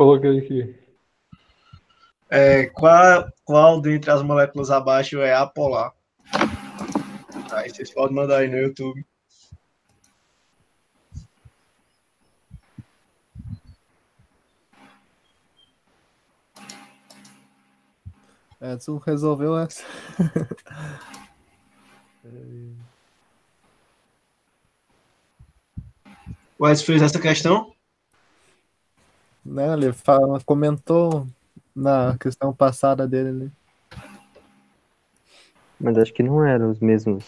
[0.00, 0.74] Coloquei aqui.
[2.30, 5.92] É, qual, qual dentre as moléculas abaixo é apolar?
[7.52, 9.04] Aí vocês podem mandar aí no YouTube.
[18.58, 19.84] É, tu resolveu essa.
[26.58, 27.74] O Edson fez essa questão?
[29.44, 31.26] Né, ele fala, comentou
[31.74, 33.52] na questão passada dele ali.
[35.80, 37.24] Mas acho que não eram os mesmos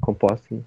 [0.00, 0.58] compostos.
[0.58, 0.64] Né?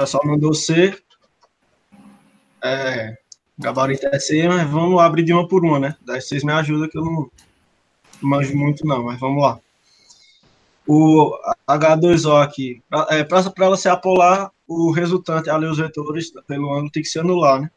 [0.00, 0.98] Pessoal mandou C.
[2.62, 3.18] É,
[3.58, 5.96] gabarito é C, mas vamos abrir de uma por uma, né?
[6.00, 7.30] Daí vocês me ajudam que eu não
[8.22, 9.60] manjo muito não, mas vamos lá.
[10.86, 11.36] O
[11.68, 16.90] H2O aqui, pra- é, para ela ser apolar, o resultante ali, os vetores pelo ângulo
[16.90, 17.70] tem que se anular, né?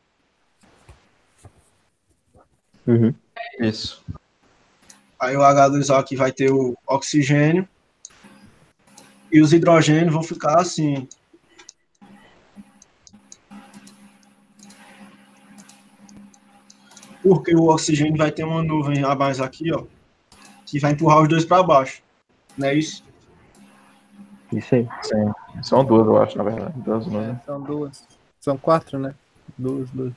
[2.88, 3.13] Uhum.
[3.59, 4.03] Isso.
[5.19, 7.67] Aí o H2O aqui vai ter o oxigênio.
[9.31, 11.07] E os hidrogênios vão ficar assim.
[17.23, 19.86] Porque o oxigênio vai ter uma nuvem a mais aqui, ó.
[20.65, 22.03] Que vai empurrar os dois para baixo.
[22.57, 23.03] Não é isso?
[24.51, 24.88] Isso aí.
[25.01, 25.31] Sim.
[25.63, 26.73] São duas, eu acho, na verdade.
[26.81, 27.39] Duas, né?
[27.41, 28.07] É, são duas.
[28.39, 29.15] São quatro, né?
[29.57, 30.13] Duas, duas.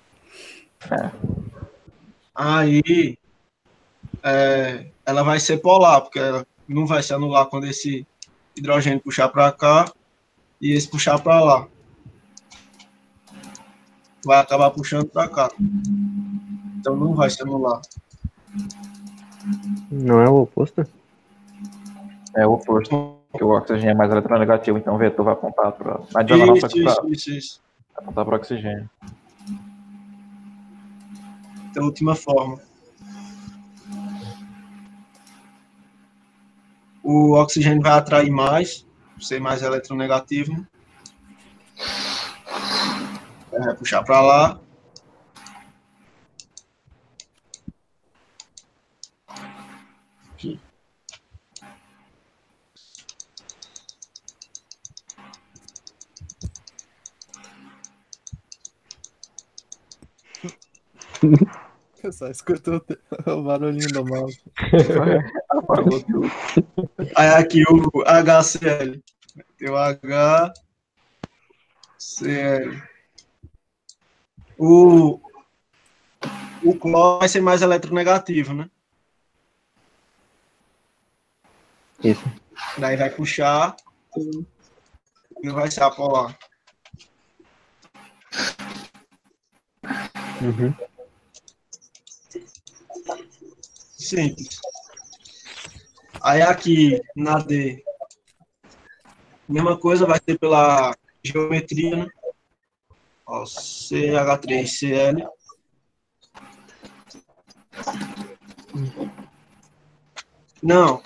[2.35, 3.17] Aí
[4.23, 8.07] é, ela vai ser polar, porque ela não vai se anular quando esse
[8.57, 9.91] hidrogênio puxar para cá
[10.61, 11.69] e esse puxar para lá.
[14.25, 15.51] Vai acabar puxando para cá.
[16.87, 17.81] Então não vai se anular.
[19.91, 20.87] Não é o oposto?
[22.37, 23.17] É o oposto.
[23.33, 26.01] Porque o oxigênio é mais eletronegativo, então o vetor vai apontar para.
[26.15, 27.61] Na diagonal Isso, para isso, isso, isso.
[27.97, 28.89] apontar para o oxigênio.
[31.71, 32.61] Então, última forma.
[37.03, 38.87] O oxigênio vai atrair mais,
[39.21, 40.65] ser mais eletronegativo.
[43.51, 44.61] Vai puxar para lá.
[62.03, 62.85] Eu só escuto
[63.27, 64.41] o barulhinho do mouse.
[65.51, 66.31] Apagou tudo.
[67.17, 69.03] Aí aqui o HCl.
[69.59, 69.77] Tem o
[71.99, 72.81] HCl.
[74.59, 75.21] O,
[76.63, 78.71] o cloro vai ser mais eletronegativo, né?
[82.05, 82.25] Isso.
[82.79, 83.75] Daí vai puxar.
[85.43, 86.39] Não vai ser apolar.
[90.41, 90.86] Uhum.
[94.07, 94.61] Simples.
[96.23, 97.83] Aí aqui na D.
[99.49, 102.07] Mesma coisa vai ser pela geometria, né?
[103.27, 105.29] Ó, CH3CL.
[110.63, 111.03] Não.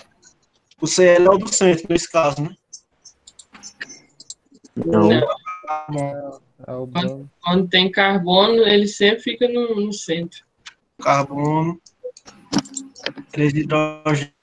[0.79, 2.55] O Cl é o do centro, nesse caso, né?
[4.75, 5.09] Não.
[5.09, 6.41] Não.
[6.67, 7.29] É o branco.
[7.41, 10.45] Quando tem carbono, ele sempre fica no, no centro.
[11.01, 11.81] Carbono.
[13.31, 14.33] Três hidrogênio.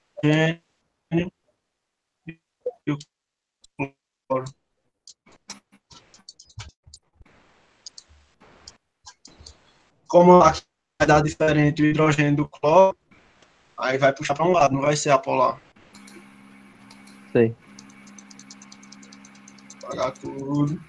[2.26, 2.99] E o
[3.76, 4.45] cloro.
[10.07, 10.62] Como aqui
[10.99, 12.97] vai dar diferente o hidrogênio do cloro,
[13.76, 15.61] aí vai puxar para um lado, não vai ser apolar.
[17.30, 17.55] Sei.
[19.84, 20.80] Apagar tudo.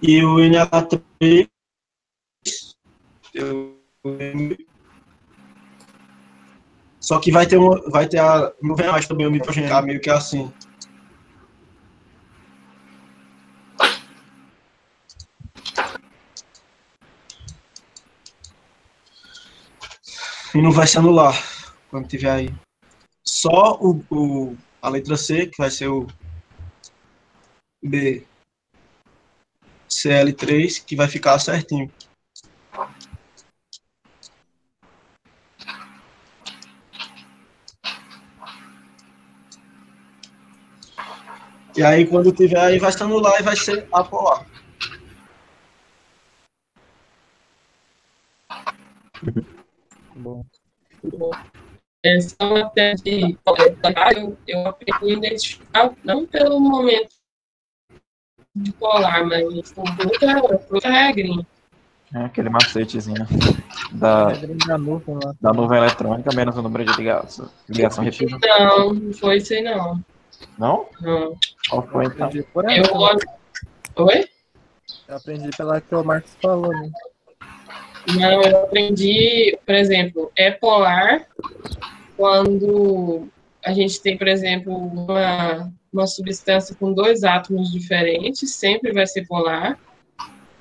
[0.00, 1.48] E o NH3
[3.34, 3.77] eu-
[7.00, 9.80] só que vai ter uma, vai ter a não vem mais também o nitrogênio, tá
[9.80, 10.52] meio que assim.
[20.54, 21.34] E não vai se anular
[21.90, 22.54] quando tiver aí.
[23.22, 26.06] Só o, o a letra C, que vai ser o
[27.82, 28.26] B
[29.88, 31.90] CL3, que vai ficar certinho.
[41.78, 44.44] E aí, quando tiver aí, vai se anular e vai ser apolar.
[50.16, 50.42] Bom.
[52.02, 53.38] Essa matéria de
[54.16, 57.14] eu, eu aprendi a identificar, não pelo momento
[58.56, 61.46] de polar, mas com outra, outra regrinha.
[62.12, 63.24] É aquele macetezinho
[63.92, 64.32] da,
[64.66, 65.32] Da nuvem lá.
[65.40, 68.36] da nuvem eletrônica, menos o número de ligação, ligação repetida.
[68.42, 70.02] Não, não foi isso aí, não.
[70.58, 70.86] Não?
[71.00, 71.36] não.
[71.68, 72.26] Qual foi então?
[72.26, 72.78] Aprendi por aí.
[72.78, 73.20] Eu olho.
[73.96, 74.28] Oi?
[75.08, 76.90] Eu aprendi pela que o Marcos falou, né?
[78.16, 81.26] Não, eu aprendi, por exemplo, é polar
[82.16, 83.28] quando
[83.64, 89.26] a gente tem, por exemplo, uma, uma substância com dois átomos diferentes, sempre vai ser
[89.26, 89.78] polar.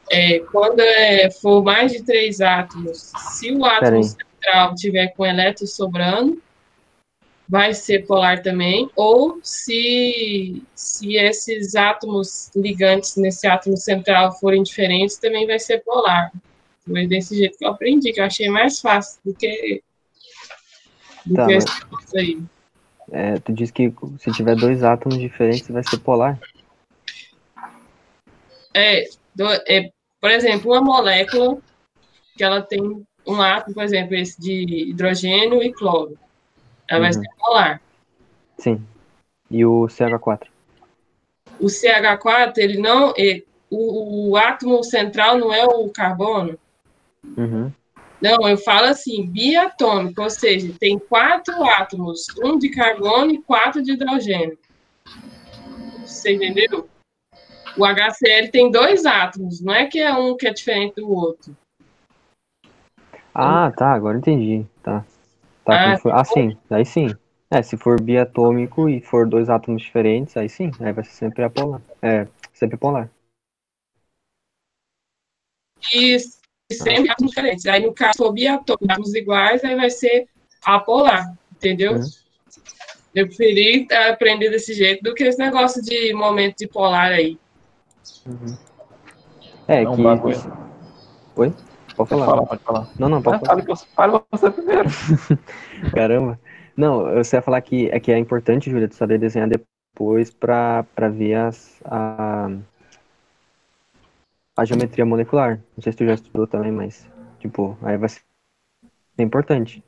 [0.09, 5.73] É, quando é, for mais de três átomos, se o átomo central tiver com elétrons
[5.73, 6.41] sobrando,
[7.49, 8.89] vai ser polar também.
[8.95, 16.31] Ou se, se esses átomos ligantes nesse átomo central forem diferentes, também vai ser polar.
[16.85, 19.81] Foi desse jeito que eu aprendi, que eu achei mais fácil do que,
[21.25, 21.65] do Tá, que mas-
[22.03, 22.41] esse aí.
[23.09, 26.37] É, tu disse que se tiver dois átomos diferentes vai ser polar.
[28.73, 29.89] É, do- é,
[30.19, 31.57] por exemplo, uma molécula
[32.35, 32.81] que ela tem
[33.25, 36.17] um átomo, por exemplo, esse de hidrogênio e cloro.
[36.89, 37.13] Ela vai Uhum.
[37.13, 37.81] ser polar.
[38.57, 38.85] Sim.
[39.49, 40.47] E o CH4?
[41.59, 43.13] O CH4, ele não.
[43.17, 46.57] é- o, o átomo central não é o carbono.
[47.38, 47.71] Uhum.
[48.21, 53.81] Não, eu falo assim, biatômico, ou seja, tem quatro átomos, um de carbono e quatro
[53.83, 54.57] de hidrogênio.
[55.99, 56.88] Você entendeu?
[57.77, 61.55] O HCl tem dois átomos, não é que é um que é diferente do outro.
[63.35, 64.65] Ah, tá, agora entendi.
[65.68, 65.95] Tá.
[65.95, 67.13] Ah, ah, sim, aí sim.
[67.51, 71.43] É, se for biatômico e for dois átomos diferentes, aí sim, aí vai ser sempre
[71.43, 71.82] apolar.
[72.01, 73.11] É, sempre polar.
[75.93, 76.18] E
[76.72, 77.65] sempre átomos diferentes.
[77.65, 80.30] Aí, no caso, for biatômico, átomos iguais, aí vai ser
[80.63, 81.95] apolar, entendeu?
[81.95, 82.09] Uhum.
[83.13, 87.38] Eu preferi aprender desse jeito do que esse negócio de momento de polar aí.
[89.68, 90.01] É, Não, que.
[90.01, 90.57] bagulho.
[91.36, 91.53] Oi?
[91.97, 92.25] Pode falar.
[92.27, 92.87] falar, pode falar.
[92.99, 93.65] Não, não, pode Ah, falar.
[93.95, 94.87] fale, você, primeiro.
[95.93, 96.39] Caramba.
[96.75, 100.85] Não, eu ia falar que é que é importante, Júlia, tu saber desenhar depois pra,
[100.95, 102.49] pra ver as, a,
[104.55, 105.59] a geometria molecular.
[105.75, 108.21] Não sei se tu já estudou também, mas, tipo, aí vai ser
[109.17, 109.83] importante.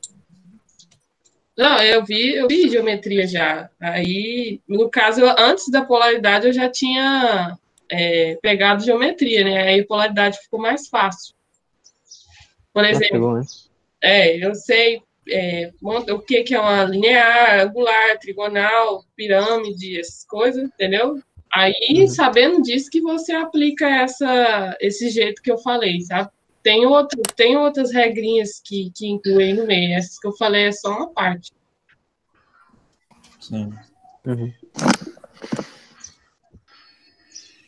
[1.55, 3.70] Não, eu vi, eu vi geometria já.
[3.80, 7.55] Aí, no caso, eu- antes da polaridade, eu já tinha
[7.91, 9.62] é, pegado geometria, né?
[9.64, 11.36] Aí a polaridade ficou mais fácil.
[12.74, 13.45] Por Ah, exemplo, né?
[14.01, 15.01] É, eu sei
[15.32, 21.22] é, monta- o que, que é uma linear, angular, trigonal, pirâmide, essas coisas, entendeu?
[21.53, 22.07] Aí, Uhum.
[22.07, 26.30] sabendo disso, que você aplica essa, esse jeito que eu falei, sabe?
[26.63, 29.95] Tem, outro, tem outras regrinhas que, que incluem no meio.
[29.95, 31.51] Essas que eu falei é só uma parte.
[33.39, 33.72] Sim.
[34.26, 34.53] Uhum.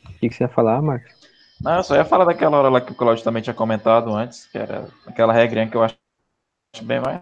[0.10, 1.21] O que, que você ia falar, Marcos?
[1.64, 4.46] Não, eu só ia falar daquela hora lá que o Claudio também tinha comentado antes,
[4.48, 5.96] que era aquela regrinha que eu acho
[6.84, 7.22] bem mais.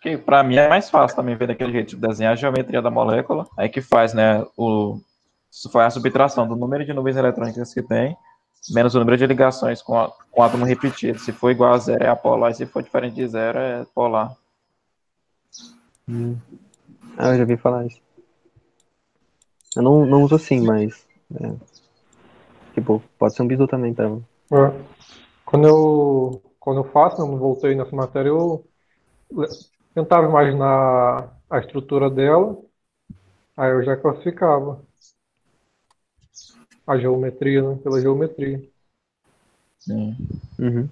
[0.00, 2.90] Que pra mim é mais fácil também ver daquele jeito, tipo, desenhar a geometria da
[2.90, 5.00] molécula, aí que faz, né, o.
[5.72, 8.16] Foi a subtração do número de nuvens eletrônicas que tem
[8.70, 11.18] menos o número de ligações com, a, com átomo repetido.
[11.18, 14.36] Se for igual a zero, é apolar, e se for diferente de zero, é polar.
[16.08, 16.36] Hum.
[17.16, 18.00] Ah, eu já ouvi falar isso.
[19.76, 21.06] Eu não, não uso assim, mas.
[21.34, 21.52] é,
[22.74, 24.06] tipo, pode ser um bizu também pra.
[24.06, 24.98] É.
[25.44, 28.64] Quando eu, quando eu faço, não voltei nessa matéria, eu
[29.94, 32.58] tentava imaginar a estrutura dela,
[33.56, 34.82] aí eu já classificava
[36.86, 38.62] a geometria, né, pela geometria.
[39.78, 40.16] Sim.
[40.58, 40.88] Uhum.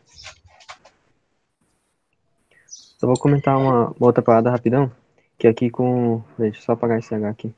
[2.99, 4.91] Só vou comentar uma, uma outra parada rapidão.
[5.39, 6.23] Que aqui com.
[6.39, 7.55] Deixa eu só apagar esse H aqui.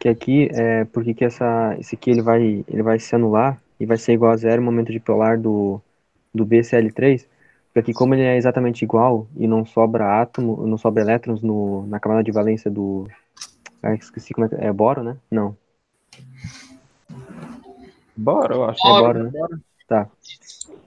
[0.00, 3.84] Que aqui é porque que essa, esse aqui ele vai, ele vai se anular e
[3.84, 5.78] vai ser igual a zero o momento dipolar do,
[6.34, 7.26] do BCl3.
[7.66, 11.86] Porque aqui, como ele é exatamente igual e não sobra átomo, não sobra elétrons no,
[11.86, 13.06] na camada de valência do.
[13.82, 14.72] Ah, esqueci como é que é.
[14.72, 15.18] Boro, né?
[15.30, 15.54] Não.
[18.16, 18.86] Bora, eu acho.
[18.86, 19.32] É boro, né?
[19.86, 20.08] Tá.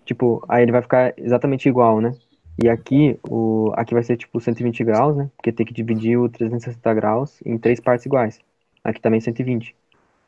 [0.06, 2.14] Tipo, aí ele vai ficar exatamente igual, né?
[2.62, 5.30] E aqui, o, aqui vai ser tipo 120 graus, né?
[5.38, 8.40] Porque tem que dividir o 360 graus em três partes iguais.
[8.84, 9.76] Aqui também 120.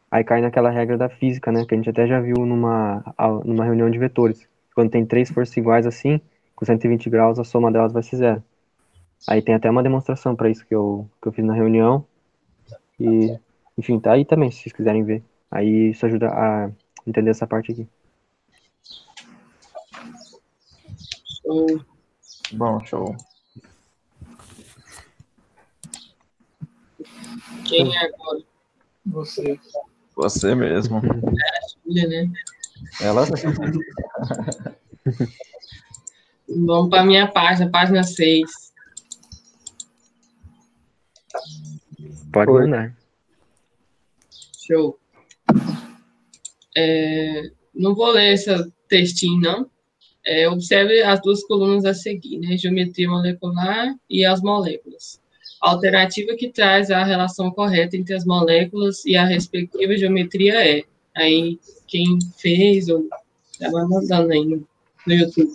[0.09, 1.65] Aí cai naquela regra da física, né?
[1.65, 3.03] Que a gente até já viu numa,
[3.43, 4.47] numa reunião de vetores.
[4.73, 6.21] Quando tem três forças iguais assim,
[6.55, 8.43] com 120 graus, a soma delas vai ser zero.
[9.27, 12.05] Aí tem até uma demonstração para isso que eu, que eu fiz na reunião.
[12.99, 13.37] E,
[13.77, 15.23] enfim, tá aí também, se vocês quiserem ver.
[15.49, 16.69] Aí isso ajuda a
[17.05, 17.87] entender essa parte aqui.
[22.53, 23.15] Bom, show.
[27.65, 28.41] Quem é agora?
[29.05, 29.59] Você.
[30.15, 31.01] Você mesmo.
[31.85, 32.31] Júlia, né?
[33.01, 33.25] Ela.
[36.47, 38.73] Vamos para minha página, página 6.
[42.31, 42.63] Pode Oi.
[42.63, 42.95] mandar.
[44.67, 44.99] Show.
[46.77, 49.69] É, não vou ler esse textinho, não.
[50.25, 52.57] É, observe as duas colunas a seguir, né?
[52.57, 55.21] Geometria molecular e as moléculas.
[55.65, 60.83] Alternativa que traz a relação correta entre as moléculas e a respectiva geometria é.
[61.15, 63.07] Aí, quem fez, ou
[63.59, 64.67] tá mandando aí no,
[65.07, 65.51] no YouTube.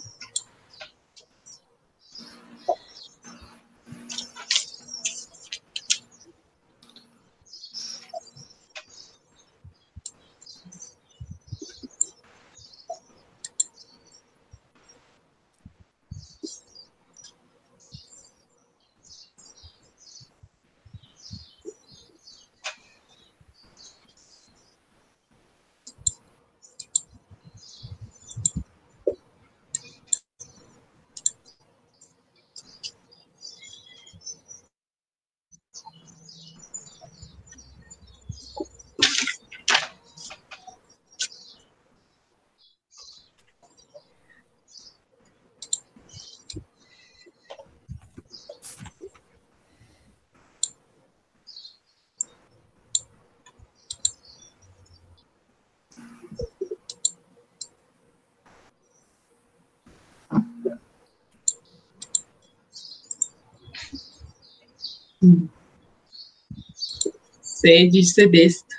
[67.42, 68.74] C de ser besta.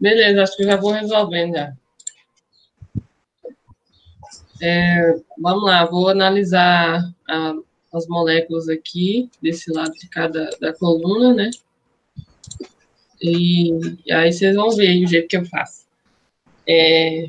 [0.00, 1.72] Beleza, acho que já vou resolvendo já.
[4.60, 7.54] É, vamos lá, vou analisar a-
[7.92, 11.50] as moléculas aqui, desse lado de cada da coluna, né?
[13.20, 13.70] E,
[14.10, 15.86] aí vocês vão ver o jeito que eu faço.
[16.66, 17.28] É,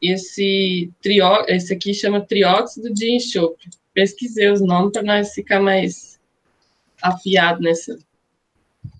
[0.00, 3.70] esse, trió, esse aqui chama trióxido de enxofre.
[3.94, 6.18] Pesquisei os nomes para nós ficar mais
[7.00, 7.98] afiado nessa,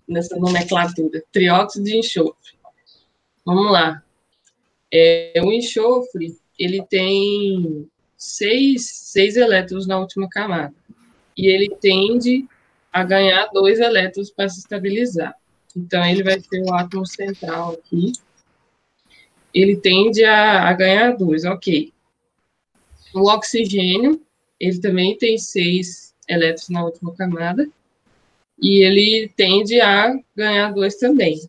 [0.07, 1.25] nessa nomenclatura.
[1.33, 2.53] Trióxido de enxofre.
[3.45, 4.03] Vamos lá.
[4.93, 10.75] É, o enxofre, ele tem seis, seis elétrons na última camada.
[11.37, 12.47] E ele tende
[12.93, 15.35] a ganhar dois elétrons para se estabilizar.
[15.75, 18.13] Então, ele vai ser o átomo central aqui.
[19.55, 21.93] Ele tende a, a ganhar dois, ok.
[23.15, 24.21] O oxigênio,
[24.61, 27.69] ele também tem seis elétrons na última camada.
[28.61, 31.41] E ele tende a ganhar dois também.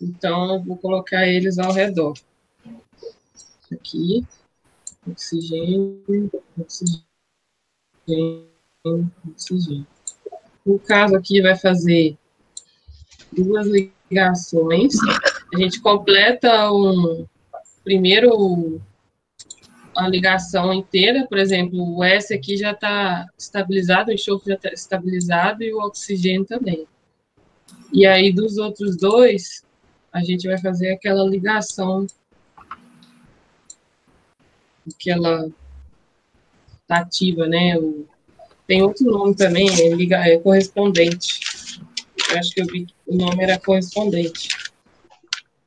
[0.00, 2.14] Então, vou colocar eles ao redor.
[3.72, 4.24] Aqui,
[5.08, 6.02] oxigênio,
[6.58, 7.06] oxigênio,
[9.24, 9.95] oxigênio.
[10.66, 12.18] No caso aqui, vai fazer
[13.32, 13.68] duas
[14.10, 14.94] ligações.
[15.54, 17.24] A gente completa um
[17.84, 18.80] primeiro
[19.96, 24.68] a ligação inteira, por exemplo, o S aqui já está estabilizado, o enxofre já está
[24.70, 26.86] estabilizado e o oxigênio também.
[27.92, 29.64] E aí, dos outros dois,
[30.12, 32.06] a gente vai fazer aquela ligação,
[34.94, 35.48] aquela
[36.86, 37.78] tá ativa, né?
[37.78, 38.06] O,
[38.66, 41.40] tem outro nome também, é, liga, é correspondente.
[42.30, 44.48] Eu acho que eu vi que o nome era correspondente.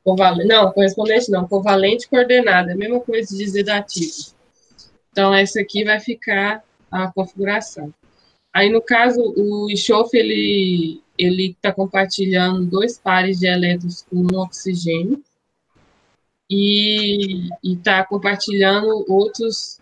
[0.04, 4.34] Covalente, não, correspondente não, covalente coordenada, é a mesma coisa de dizer dativo.
[5.12, 7.92] Então, essa aqui vai ficar a configuração.
[8.52, 14.38] Aí, no caso, o enxofre, ele ele está compartilhando dois pares de elétrons com um
[14.38, 15.22] oxigênio
[16.48, 19.78] e está compartilhando outros,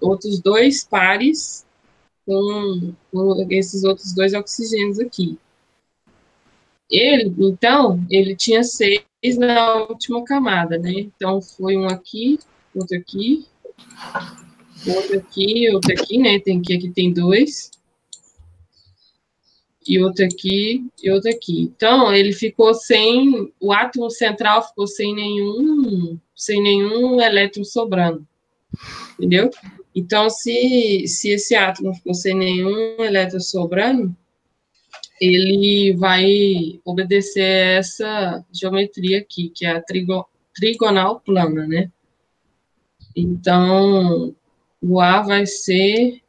[0.00, 1.66] outros dois pares
[2.26, 2.94] com,
[3.50, 5.38] esses outros dois oxigênios aqui.
[6.90, 9.04] Ele, então, ele tinha seis
[9.38, 10.92] na última camada, né?
[10.92, 12.38] Então, foi um aqui,
[12.74, 13.46] outro aqui,
[14.86, 16.40] outro aqui, outro aqui, né?
[16.40, 17.70] Tem que aqui tem dois.
[19.86, 21.62] E outro aqui, e outro aqui.
[21.62, 28.26] Então, ele ficou sem, o átomo central ficou sem nenhum, sem nenhum elétron sobrando.
[29.18, 29.50] Entendeu?
[29.94, 34.16] Então, se, se esse átomo ficou sem nenhum elétron sobrando,
[35.20, 41.90] ele vai obedecer essa geometria aqui, que é a trigo, trigonal plana, né?
[43.14, 44.34] Então,
[44.80, 46.22] o A vai ser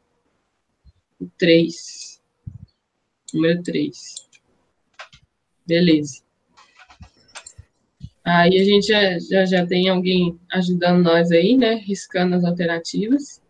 [1.37, 2.21] 3.
[3.33, 4.27] Número 3.
[5.65, 6.21] Beleza.
[8.23, 11.75] Aí a gente já, já, já tem alguém ajudando nós aí, né?
[11.75, 13.40] Riscando as alternativas.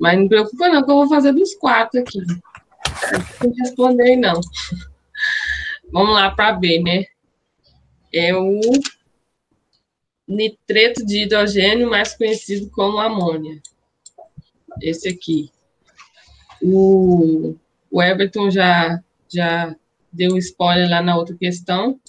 [0.00, 2.18] Mas não preocupa não, que eu vou fazer dos quatro aqui.
[3.44, 4.40] Não responder, não.
[5.92, 7.04] Vamos lá para B, né?
[8.10, 8.60] É o
[10.26, 13.60] nitreto de hidrogênio, mais conhecido como amônia.
[14.80, 15.50] Esse aqui.
[16.62, 17.54] O,
[17.90, 19.76] o Everton já, já
[20.10, 22.00] deu spoiler lá na outra questão.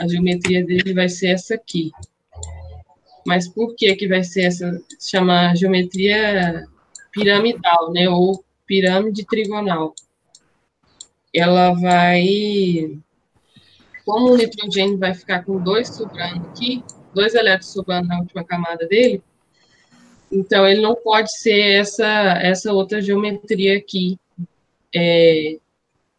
[0.00, 1.92] A geometria dele vai ser essa aqui.
[3.24, 4.82] Mas por que que vai ser essa?
[5.00, 6.66] Chama geometria
[7.14, 8.08] piramidal, né?
[8.08, 9.94] Ou pirâmide trigonal
[11.34, 12.96] ela vai.
[14.04, 18.86] Como o nitrogênio vai ficar com dois sobrando aqui, dois elétrons sobrando na última camada
[18.86, 19.22] dele,
[20.30, 24.18] então ele não pode ser essa, essa outra geometria aqui,
[24.94, 25.58] é,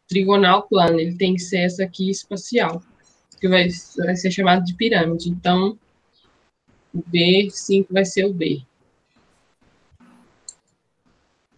[0.07, 2.81] trigonal plana, ele tem que ser essa aqui espacial,
[3.39, 3.67] que vai,
[3.97, 5.29] vai ser chamado de pirâmide.
[5.29, 5.77] Então,
[6.91, 8.63] o B5 vai ser o B.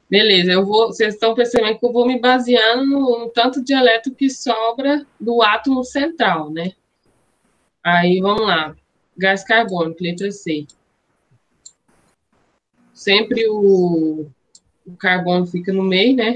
[0.10, 0.88] Beleza, eu vou.
[0.88, 3.74] Vocês estão percebendo que eu vou me baseando no, no, tanto de
[4.16, 6.72] que sobra do átomo central, né?
[7.84, 8.76] Aí vamos lá.
[9.18, 10.66] Gás carbônico, letra C.
[12.94, 14.28] Sempre o,
[14.86, 16.36] o carbono fica no meio, né?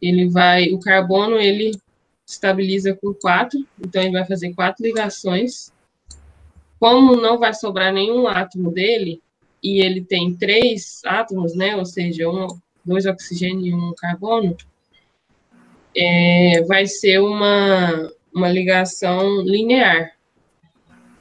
[0.00, 0.68] Ele vai.
[0.68, 1.78] O carbono ele
[2.26, 5.72] estabiliza com quatro, então ele vai fazer quatro ligações.
[6.78, 9.22] Como não vai sobrar nenhum átomo dele,
[9.62, 11.74] e ele tem três átomos, né?
[11.76, 12.46] Ou seja, um,
[12.86, 14.56] dois oxigênio e um carbono,
[15.96, 20.12] é, vai ser uma, uma ligação linear.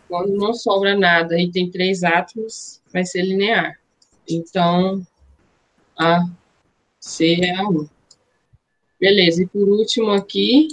[0.07, 3.79] Quando não sobra nada e tem três átomos, vai ser linear.
[4.29, 5.05] Então,
[5.97, 6.25] A,
[6.99, 7.87] C é a 1.
[8.99, 10.67] Beleza, e por último aqui,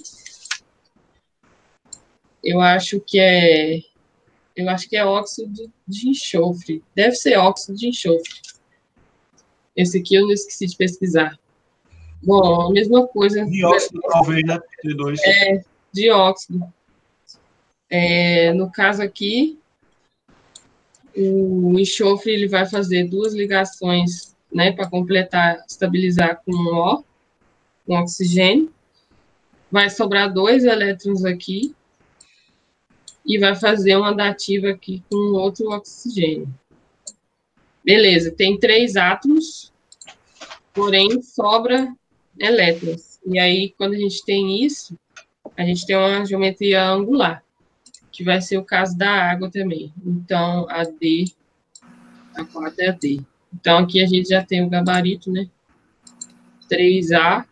[2.43, 3.81] eu acho que é,
[4.55, 6.83] eu acho que é óxido de enxofre.
[6.95, 8.33] Deve ser óxido de enxofre.
[9.75, 11.39] Esse aqui eu não esqueci de pesquisar.
[12.23, 13.45] Bom, a mesma coisa.
[13.47, 14.59] Dióxido, talvez, né?
[14.85, 15.19] T2.
[15.25, 16.63] É, dióxido.
[17.91, 19.59] É, no caso aqui,
[21.17, 27.05] o enxofre ele vai fazer duas ligações, né, para completar, estabilizar com um O,
[27.87, 28.73] com oxigênio.
[29.71, 31.75] Vai sobrar dois elétrons aqui
[33.25, 36.49] e vai fazer uma dativa aqui com outro oxigênio.
[37.85, 39.73] Beleza, tem três átomos,
[40.73, 41.95] porém sobra
[42.39, 43.19] elétrons.
[43.27, 44.99] E aí, quando a gente tem isso,
[45.57, 47.45] a gente tem uma geometria angular,
[48.11, 49.93] que vai ser o caso da água também.
[50.05, 51.25] Então, a D,
[52.35, 53.21] a 4 é a D.
[53.53, 55.49] Então, aqui a gente já tem o gabarito, né?
[56.71, 57.45] 3A,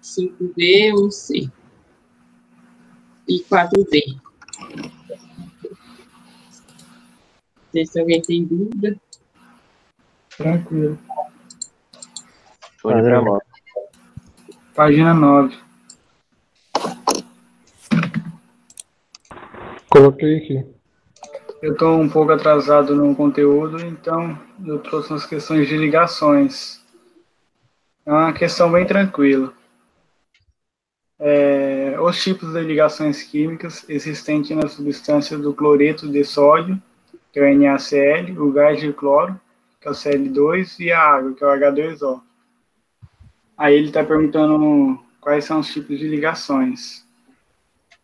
[0.00, 1.50] 5B, 1C.
[3.28, 4.20] E 4D.
[7.56, 9.00] Não sei se alguém tem dúvida.
[10.36, 10.98] Tranquilo.
[12.82, 13.46] Pode pra moto.
[14.74, 15.56] Página 9.
[19.88, 20.66] Coloquei aqui.
[21.60, 26.82] Eu estou um pouco atrasado no conteúdo, então eu trouxe umas questões de ligações.
[28.04, 29.52] É uma questão bem tranquila.
[31.20, 36.82] É, os tipos de ligações químicas existentes na substância do cloreto de sódio,
[37.30, 39.40] que é o NaCl, o gás de cloro,
[39.82, 42.22] que é o Cl2, e a água, que é o H2O.
[43.58, 47.04] Aí ele está perguntando quais são os tipos de ligações.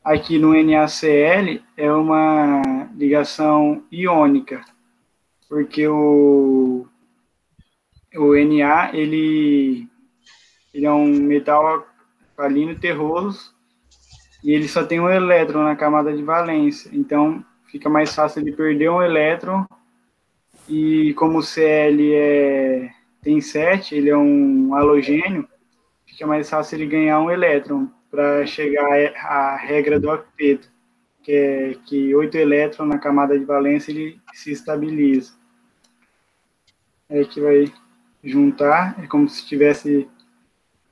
[0.04, 2.62] Aqui no NaCl é uma
[2.96, 4.64] ligação iônica,
[5.48, 6.86] porque o,
[8.16, 9.88] o Na ele,
[10.74, 11.86] ele é um metal
[12.36, 13.54] alcalino terroso
[14.42, 18.52] e ele só tem um elétron na camada de valência, então fica mais fácil ele
[18.52, 19.66] perder um elétron
[20.68, 22.90] e como o Cl é,
[23.22, 25.48] tem 7, ele é um halogênio,
[26.06, 30.70] fica mais fácil ele ganhar um elétron para chegar à regra do octeto,
[31.22, 35.32] que é que oito elétrons na camada de valência ele se estabiliza.
[37.08, 37.72] É que vai
[38.22, 40.08] juntar, é como se estivesse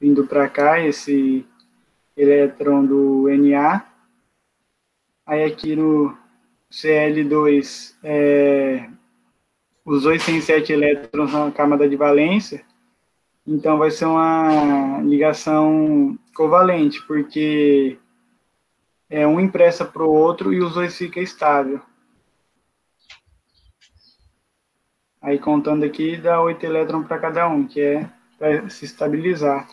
[0.01, 1.47] vindo para cá esse
[2.17, 3.87] elétron do Na.
[5.27, 6.17] Aí aqui no
[6.71, 8.89] Cl2, é,
[9.87, 12.65] os dois têm sete elétrons na camada de valência,
[13.47, 17.97] então vai ser uma ligação covalente, porque
[19.09, 21.81] é um impressa para o outro e os dois ficam estável.
[25.23, 29.69] Aí contando aqui dá oito elétrons para cada um, que é para se estabilizar.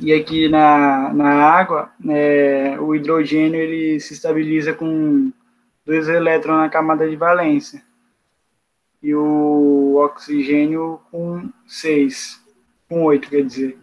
[0.00, 5.30] E aqui na, na água, é, o hidrogênio ele se estabiliza com
[5.84, 7.86] dois elétrons na camada de valência
[9.02, 12.44] e o oxigênio com 6,
[12.88, 13.78] com 8, quer dizer.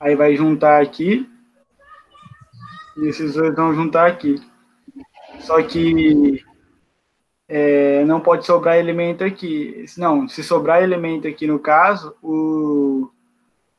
[0.00, 1.28] Aí vai juntar aqui,
[2.96, 4.40] e esses dois vão juntar aqui.
[5.40, 6.44] Só que
[7.48, 9.84] é, não pode sobrar elemento aqui.
[9.96, 13.10] Não, se sobrar elemento aqui no caso, o,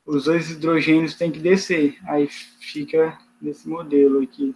[0.06, 1.98] os dois hidrogênios têm que descer.
[2.08, 4.56] Aí fica nesse modelo aqui.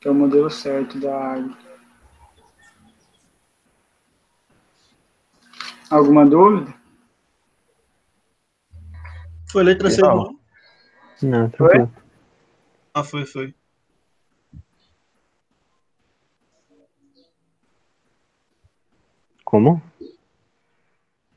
[0.00, 1.69] Que é o modelo certo da água.
[5.90, 6.72] Alguma dúvida?
[9.50, 10.38] Foi letra C, não?
[11.20, 11.88] Não, foi?
[12.94, 13.54] Ah, foi, foi.
[19.44, 19.82] Como?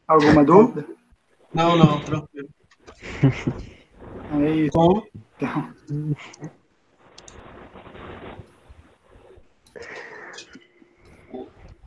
[0.07, 0.85] Alguma dúvida?
[1.51, 2.49] Não, não, tranquilo.
[4.41, 4.71] É isso.
[4.71, 5.05] Como?
[5.35, 5.73] Então.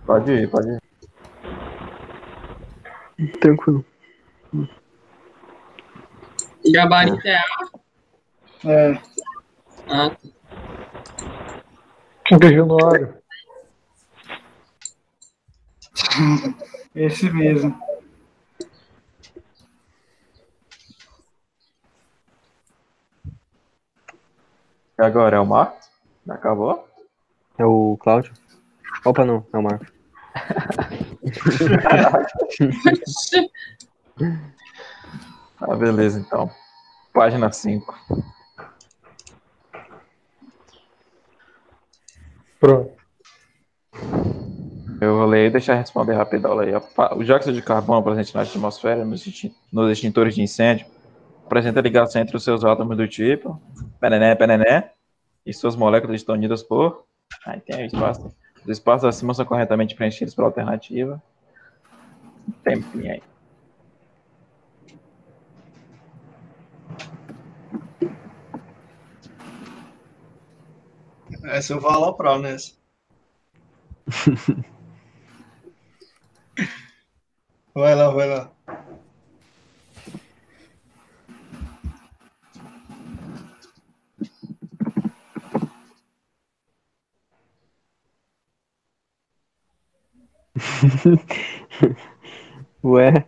[0.06, 0.86] Pode ir, pode ir.
[3.40, 3.84] Tranquilo.
[6.72, 8.70] Gabarito é A?
[8.70, 9.02] É.
[9.88, 10.16] Ah,
[12.30, 13.14] Regionário.
[16.94, 17.80] Esse mesmo.
[24.98, 25.88] E agora é o Marcos?
[26.28, 26.88] Acabou?
[27.58, 28.32] É o Cláudio?
[29.04, 29.88] Opa, não, é o Marcos.
[35.59, 36.51] Ah, beleza, então.
[37.12, 37.95] Página 5.
[42.61, 42.97] Pronto.
[45.01, 46.72] Eu vou ler e deixar responder rapidão aí.
[47.12, 50.87] O dióxido de carbono presente na atmosfera, nos extintores de incêndio,
[51.45, 53.61] apresenta ligação entre os seus átomos do tipo
[54.01, 54.93] penené, penené,
[55.45, 57.05] e suas moléculas estão unidas por.
[57.47, 58.34] Aí tem o espaço.
[58.66, 61.22] Os espaços acima são corretamente preenchidos pela alternativa.
[62.64, 63.22] Tempinho aí.
[71.44, 72.72] Essa eu vou aloprar nessa.
[77.72, 78.50] vai lá, vai lá.
[92.82, 93.26] Ué.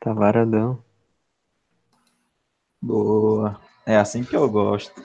[0.00, 0.82] Tá varadão.
[2.82, 3.60] Boa.
[3.86, 5.00] É assim que eu gosto.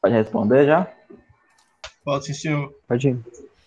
[0.00, 0.86] Pode responder já?
[2.04, 2.74] Pode sim, senhor.
[2.86, 3.18] Pode ir.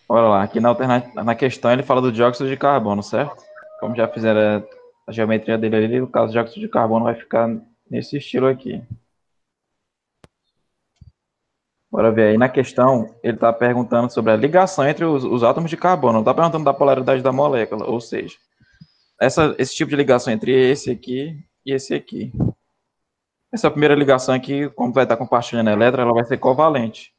[0.08, 0.44] Bora lá.
[0.44, 3.44] Aqui na, alternativa, na questão ele fala do dióxido de carbono, certo?
[3.80, 4.66] Como já fizeram
[5.08, 7.50] a geometria dele ali, o caso do dióxido de carbono vai ficar
[7.90, 8.82] nesse estilo aqui.
[11.90, 12.38] Bora ver aí.
[12.38, 16.14] Na questão, ele está perguntando sobre a ligação entre os, os átomos de carbono.
[16.14, 17.86] Não está perguntando da polaridade da molécula.
[17.86, 18.36] Ou seja,
[19.20, 22.32] essa, esse tipo de ligação entre esse aqui e esse aqui.
[23.52, 27.17] Essa primeira ligação aqui, como vai estar compartilhando elétron, ela vai ser covalente.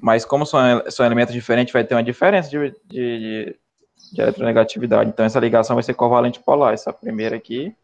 [0.00, 3.56] Mas como são, são elementos diferentes, vai ter uma diferença de, de,
[4.12, 5.10] de eletronegatividade.
[5.10, 6.72] Então essa ligação vai ser covalente polar.
[6.72, 7.74] Essa primeira aqui.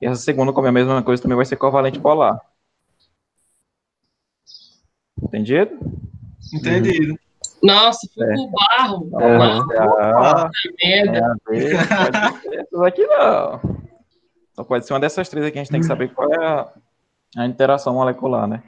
[0.00, 2.38] E essa segunda, como é a mesma coisa, também vai ser covalente polar.
[5.22, 5.78] Entendido?
[6.52, 7.16] Entendido.
[7.62, 8.34] Nossa, fui É.
[8.34, 9.10] pro barro.
[9.20, 9.78] É.
[9.78, 10.50] Ah,
[10.82, 11.18] Merda.
[11.18, 13.60] é, pode ser essas aqui não.
[14.54, 16.68] Só pode ser uma dessas três aqui, a gente tem que saber qual é a,
[17.38, 18.62] a interação molecular, né?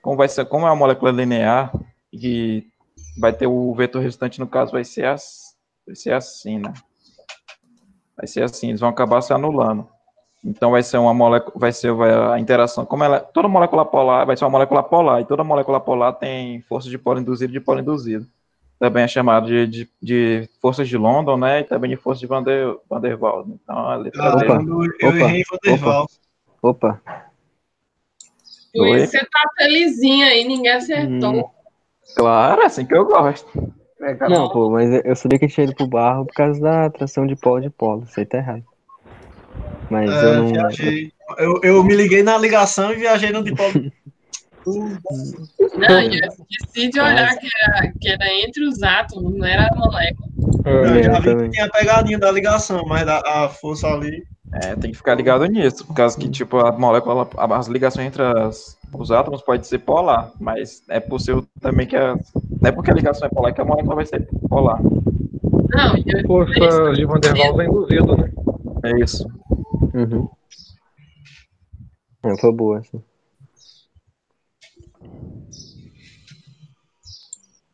[0.00, 1.70] Como, vai ser, como é uma molécula linear,
[2.12, 2.66] e
[3.18, 5.56] vai ter o vetor resultante, no caso, vai ser, as,
[5.86, 6.72] vai ser assim, né?
[8.16, 9.88] Vai ser assim, eles vão acabar se anulando.
[10.44, 14.26] Então vai ser uma molécula, vai ser vai, a interação, como ela, toda molécula polar
[14.26, 17.54] vai ser uma molécula polar, e toda molécula polar tem forças de polo induzido e
[17.54, 18.26] de polo induzido.
[18.78, 21.60] Também é chamado de, de, de forças de London, né?
[21.60, 23.46] E também de forças de Van der, Van der Waals.
[23.48, 24.34] Então a letra Ah.
[24.34, 26.06] Opa, eu, eu opa, errei em Vanderval.
[26.60, 27.00] Opa,
[28.74, 29.02] Por Oi?
[29.02, 31.32] isso você tá felizinho aí, ninguém acertou.
[31.32, 31.61] Hum.
[32.16, 33.46] Claro, é assim que eu gosto.
[34.28, 37.36] não, pô, mas eu sabia que tinha ido pro barro por causa da atração de
[37.36, 38.04] polo de polo.
[38.04, 38.64] Isso aí tá errado.
[39.90, 40.52] Mas eu É, não.
[40.52, 41.12] viajei.
[41.38, 43.72] Eu, eu me liguei na ligação e viajei no dipolo.
[44.66, 49.66] Não, e eu esqueci de olhar que era, que era entre os átomos, não era
[49.66, 50.28] a molécula.
[50.64, 51.46] Eu É, É, já eu vi também.
[51.46, 54.22] que tinha a pegadinha da ligação, mas a, a força ali.
[54.54, 58.22] É, tem que ficar ligado nisso, por causa que, tipo, a molécula, as ligações entre
[58.22, 62.90] as- os átomos pode ser polar, mas é possível também que a, não é porque
[62.90, 64.80] a ligação é polar que a molécula vai ser polar.
[64.82, 68.32] Não, e eu, Força de Van der Waals é induzido, né?
[68.84, 69.26] É isso.
[69.94, 70.28] Uhum.
[72.24, 73.02] É, foi boa essa.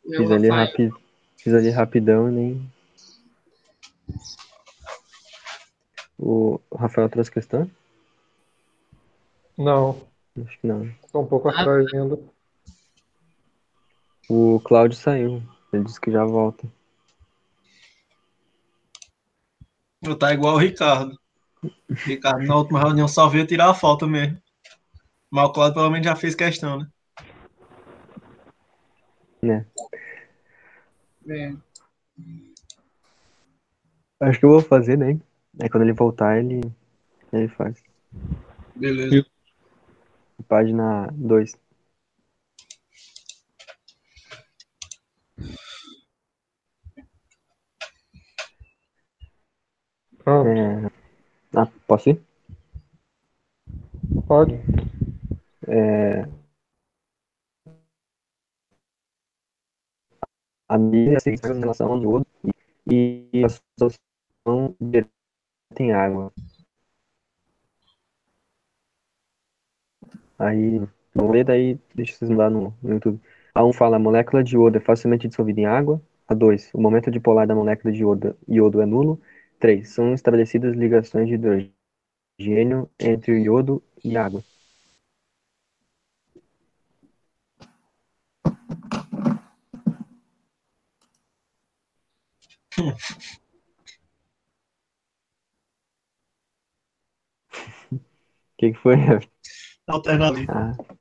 [0.05, 0.91] eu Fiz ali, rapi...
[1.37, 2.73] Fiz ali rapidão e nem.
[6.19, 7.71] O Rafael trouxe questão?
[9.57, 9.97] Não,
[10.47, 10.89] Acho que não.
[11.19, 12.19] Tô um pouco atrás ainda.
[14.29, 15.43] O Cláudio saiu.
[15.73, 16.67] Ele disse que já volta.
[20.03, 21.19] Eu tá igual o Ricardo.
[21.91, 24.41] Ricardo, na última reunião só veio tirar a falta mesmo.
[25.31, 26.89] Mas o Claudio pelo menos já fez questão, né?
[31.29, 31.55] é.
[34.21, 35.19] Acho que eu vou fazer, né?
[35.61, 36.61] Aí quando ele voltar, ele,
[37.33, 37.83] ele faz.
[38.75, 39.27] Beleza.
[40.47, 41.59] Página 2.
[50.23, 50.91] Pronto, É...
[51.55, 52.23] Ah, posso ir?
[54.27, 54.59] pode.
[60.69, 62.27] A mídia é relação ao iodo
[62.91, 65.11] e, a solução direta
[65.81, 66.33] em água.
[70.39, 70.81] Aí,
[71.15, 73.21] vamos ler daí, deixa vocês lá no, no YouTube.
[73.55, 76.01] A 1 fala, a molécula de iodo é facilmente dissolvida em água.
[76.29, 79.21] A 2, o momento dipolar da molécula de iodo, iodo é nulo.
[79.59, 84.41] 3, são estabelecidas ligações de hidrogênio entre o iodo e água.
[84.41, 84.45] O
[98.59, 98.97] que, que foi?
[99.89, 100.53] Alternativa.
[100.53, 100.99] Ah,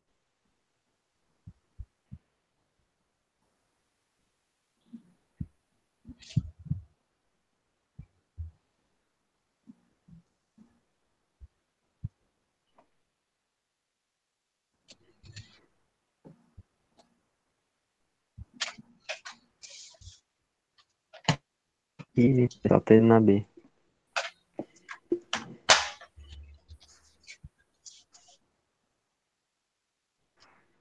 [22.17, 23.45] e só tem na B.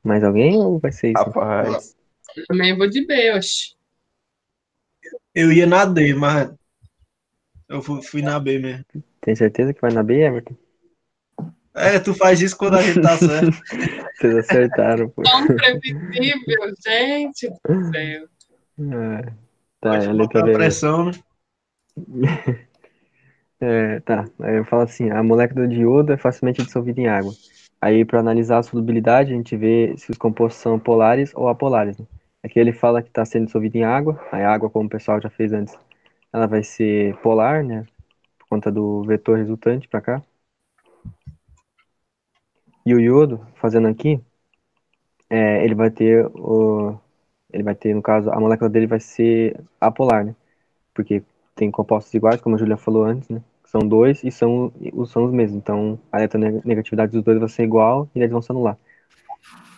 [0.07, 1.25] Mais alguém ou vai ser isso?
[1.25, 1.97] Rapaz,
[2.47, 3.75] Também vou de B, oxe.
[5.35, 6.49] Eu ia na D, mas
[7.69, 8.85] eu fui, fui na B mesmo.
[9.21, 10.57] Tem certeza que vai na B, Everton?
[11.75, 13.51] É, tu faz isso quando a gente tá certo.
[14.17, 15.23] Vocês acertaram, pô.
[15.23, 18.29] Tão previsível, gente do céu.
[18.79, 19.23] É,
[19.81, 21.13] tá, Pode é a letra pressão, né?
[23.59, 27.33] É, tá, aí eu falo assim, a molécula de iodo é facilmente dissolvida em água.
[27.81, 31.99] Aí, para analisar a solubilidade, a gente vê se os compostos são polares ou apolares.
[31.99, 32.07] Né?
[32.43, 34.21] Aqui ele fala que está sendo dissolvido em água.
[34.33, 35.77] A água, como o pessoal já fez antes,
[36.33, 37.87] ela vai ser polar, né?
[38.39, 40.23] Por conta do vetor resultante para cá.
[42.85, 44.21] E o iodo, fazendo aqui,
[45.29, 46.97] é, ele vai ter o.
[47.53, 50.35] Ele vai ter, no caso, a molécula dele vai ser apolar, né?
[50.95, 51.23] Porque
[51.55, 53.43] tem compostos iguais, como a Julia falou antes, né?
[53.79, 54.73] São dois e são,
[55.07, 55.59] são os mesmos.
[55.59, 58.79] Então, a eletronegatividade dos dois vai ser igual e eles vão se anular.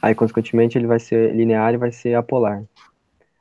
[0.01, 2.63] Aí, consequentemente, ele vai ser linear e vai ser apolar.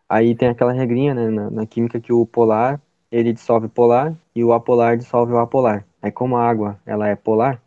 [0.09, 2.81] Aí tem aquela regrinha, né, na, na química que o polar,
[3.11, 5.85] ele dissolve polar e o apolar dissolve o apolar.
[6.01, 7.61] Aí, como a água, ela é polar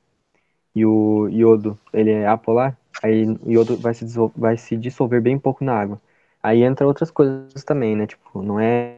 [0.74, 4.04] e o iodo, ele é apolar, aí o iodo vai se,
[4.36, 6.00] vai se dissolver bem pouco na água.
[6.42, 8.96] Aí entra outras coisas também, né, tipo, não é,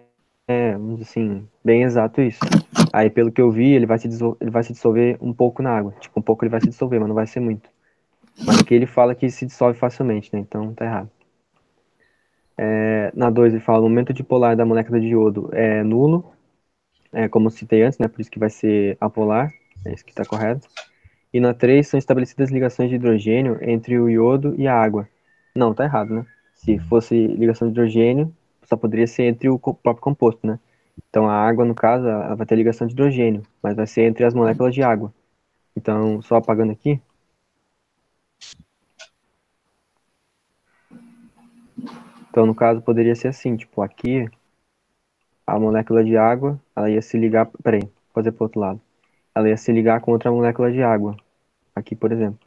[0.49, 2.41] é assim, bem exato isso.
[2.93, 4.07] Aí, pelo que eu vi, ele vai se
[4.41, 5.95] ele vai se dissolver um pouco na água.
[5.99, 7.71] Tipo, um pouco ele vai se dissolver, mas não vai ser muito.
[8.47, 10.41] Mas aqui ele fala que se dissolve facilmente, né?
[10.41, 11.11] Então tá errado.
[12.57, 16.33] É, na 2 ele fala o momento dipolar da molécula de iodo é nulo,
[17.13, 18.09] é, como citei antes, né?
[18.09, 19.51] Por isso que vai ser apolar,
[19.87, 20.69] é isso que está correto.
[21.33, 25.09] E na 3 são estabelecidas ligações de hidrogênio entre o iodo e a água.
[25.55, 26.27] Não, tá errado, né?
[26.55, 28.35] Se fosse ligação de hidrogênio,
[28.65, 30.59] só poderia ser entre o próprio composto, né?
[31.09, 34.25] Então a água, no caso, ela vai ter ligação de hidrogênio, mas vai ser entre
[34.25, 35.13] as moléculas de água.
[35.77, 37.01] Então, só apagando aqui,
[42.33, 44.27] Então, no caso, poderia ser assim, tipo, aqui,
[45.47, 48.81] a molécula de água, ela ia se ligar, peraí, vou fazer pro outro lado.
[49.35, 51.15] Ela ia se ligar com outra molécula de água,
[51.77, 52.41] aqui, por exemplo.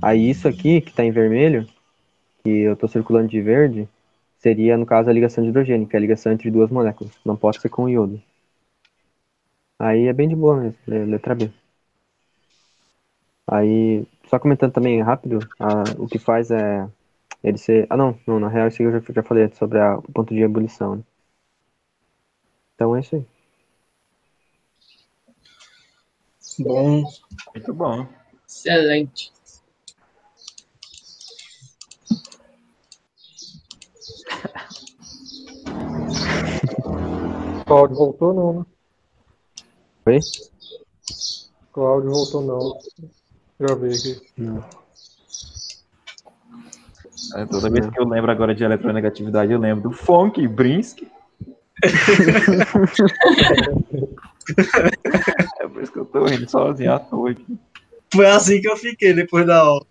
[0.00, 1.66] Aí isso aqui, que está em vermelho,
[2.44, 3.88] que eu estou circulando de verde,
[4.38, 7.12] seria, no caso, a ligação de hidrogênio, que é a ligação entre duas moléculas.
[7.24, 8.20] Não pode ser com iodo.
[9.78, 11.50] Aí é bem de boa mesmo, letra B.
[13.50, 16.88] Aí, só comentando também rápido, a, o que faz é
[17.42, 17.86] ele ser.
[17.90, 20.42] Ah, não, não na real, isso eu já, já falei sobre a, o ponto de
[20.42, 20.96] ebulição.
[20.96, 21.02] Né?
[22.74, 23.26] Então é isso aí.
[26.58, 27.04] Bom.
[27.54, 28.06] Muito bom.
[28.46, 29.32] Excelente.
[37.68, 38.64] Cláudio voltou não, né?
[40.06, 40.20] Oi?
[41.70, 42.78] Cláudio voltou não.
[43.60, 44.18] Já vi aqui.
[44.38, 44.64] Não.
[47.36, 51.06] É, toda vez que eu lembro agora de eletronegatividade, eu lembro do Funk, Brinsky.
[55.60, 57.58] é por isso que eu tô rindo sozinho à toa aqui.
[58.10, 59.84] Foi assim que eu fiquei depois da aula.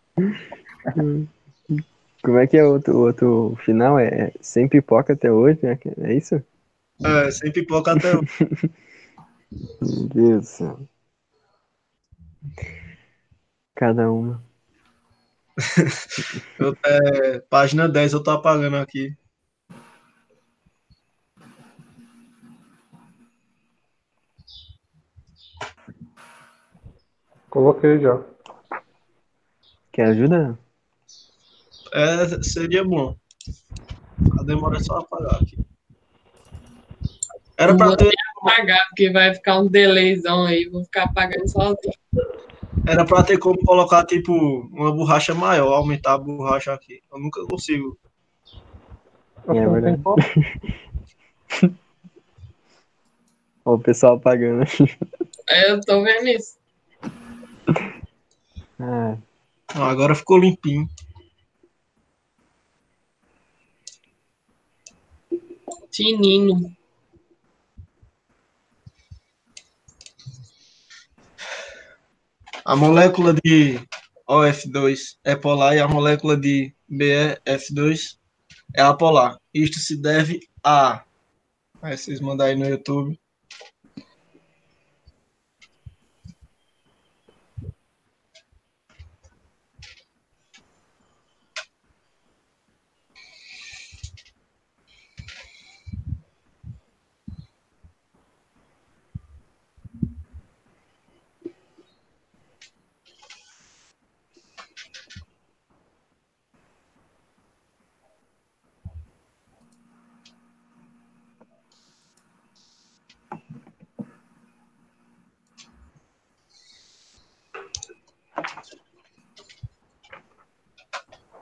[2.23, 3.99] Como é que é o outro, outro final?
[3.99, 5.77] É sem pipoca até hoje, né?
[6.01, 6.41] É isso?
[7.03, 8.13] É, sem pipoca até.
[8.13, 10.79] Meu Deus do céu.
[13.75, 14.43] Cada uma.
[16.59, 19.15] Eu, é, página 10 eu tô apagando aqui.
[27.49, 28.23] Coloquei já.
[29.91, 30.59] Quer ajuda?
[31.93, 33.15] É, seria bom.
[34.39, 35.66] A demora é só apagar aqui.
[37.57, 41.93] Era pra Vou ter, apagar, porque vai ficar um delayzão aí, vou ficar apagando sozinho.
[42.87, 44.31] era pra ter como colocar, tipo,
[44.71, 47.01] uma borracha maior, aumentar a borracha aqui.
[47.11, 47.97] Eu nunca consigo.
[49.47, 50.01] É verdade.
[53.65, 54.63] Ó, o pessoal apagando.
[55.49, 56.57] É, Eu tô vendo isso.
[58.79, 59.17] Ah,
[59.69, 60.87] Ah, agora ficou limpinho.
[65.89, 66.76] Tinino.
[72.67, 73.79] A molécula de
[74.29, 78.17] OF2 é polar e a molécula de BF2
[78.75, 79.37] é apolar.
[79.53, 81.01] Isto se deve a.
[81.81, 83.17] Aí vocês mandam aí no YouTube.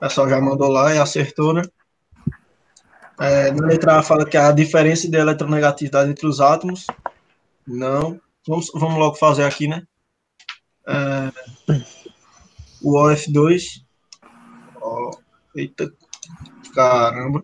[0.07, 1.63] Pessoal já mandou lá e acertou, né?
[3.19, 6.85] É, na letra A fala que a diferença de eletronegatividade entre os átomos.
[7.65, 8.19] Não.
[8.47, 9.83] Vamos, vamos logo fazer aqui, né?
[10.87, 11.31] É,
[12.83, 13.83] o OF2.
[14.79, 15.11] Ó,
[15.55, 15.91] eita,
[16.75, 17.43] caramba.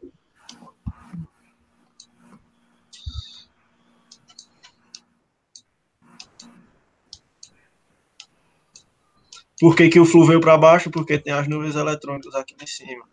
[9.61, 10.89] Por que, que o flu veio para baixo?
[10.89, 13.05] Porque tem as nuvens eletrônicas aqui em cima.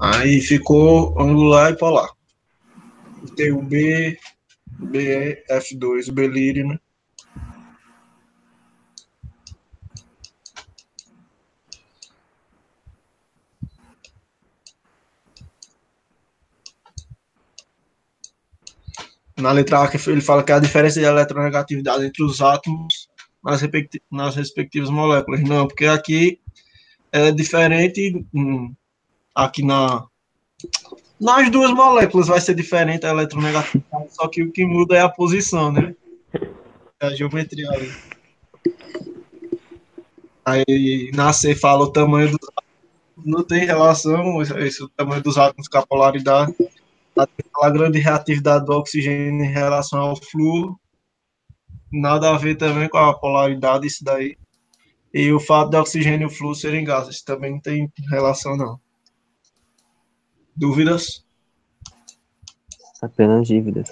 [0.00, 2.10] Aí ficou angular e polar.
[3.36, 4.18] Tem o B,
[4.76, 6.80] B, F2, o Belírio, né?
[19.44, 23.10] Na letra A, ele fala que a diferença de eletronegatividade entre os átomos
[23.44, 23.60] nas,
[24.10, 25.42] nas respectivas moléculas.
[25.42, 26.40] Não, porque aqui
[27.12, 28.24] é diferente.
[28.32, 28.72] hum,
[29.34, 30.06] Aqui na.
[31.20, 35.10] Nas duas moléculas vai ser diferente a eletronegatividade, só que o que muda é a
[35.10, 35.94] posição, né?
[36.98, 37.92] É a geometria ali.
[40.42, 43.26] Aí na C fala o tamanho dos átomos.
[43.26, 46.54] Não tem relação esse o tamanho dos átomos com a polaridade
[47.62, 50.76] a grande reatividade do oxigênio em relação ao flúor,
[51.92, 54.36] nada a ver também com a polaridade, isso daí.
[55.12, 58.80] E o fato de oxigênio e o flúor serem gases, também não tem relação, não.
[60.56, 61.24] Dúvidas?
[63.00, 63.90] Apenas dívidas.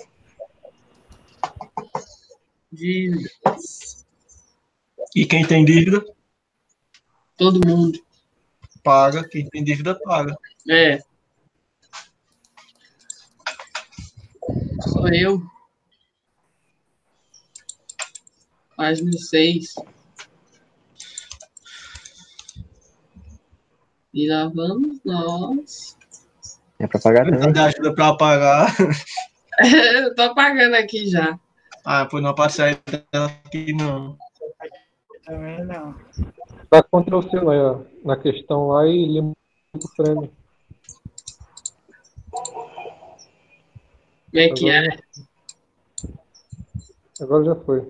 [2.73, 4.05] Dívidas.
[5.15, 6.05] E quem tem dívida,
[7.37, 7.99] Todo mundo.
[8.83, 9.27] paga.
[9.29, 10.37] Quem tem dívida, paga.
[10.69, 11.03] É.
[15.03, 15.43] Sou eu.
[18.77, 19.75] Página 6.
[24.15, 25.99] E lá vamos nós.
[26.79, 27.41] É pra pagar também.
[27.41, 28.77] Dá Tá ajuda para pagar.
[29.93, 31.37] Eu tô pagando aqui já.
[31.85, 32.79] Ah, pois não aparece aí
[33.13, 34.17] aqui, não.
[35.25, 35.97] Também não.
[36.71, 39.37] Dá Ctrl C lá, na questão lá e limpa
[39.75, 40.42] o prêmio.
[44.33, 44.99] Como é que é?
[47.21, 47.81] Agora já foi.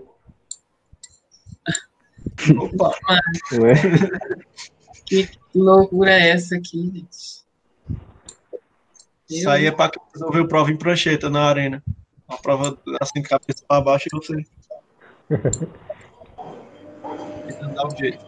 [2.58, 2.92] Opa,
[3.52, 3.74] Ué,
[5.06, 7.42] Que loucura é essa aqui, gente?
[9.30, 11.82] isso aí é para quem resolveu prova em prancheta na arena.
[12.28, 14.44] Uma prova assim, de cabeça para baixo e você.
[17.46, 18.26] Tentando dar um jeito.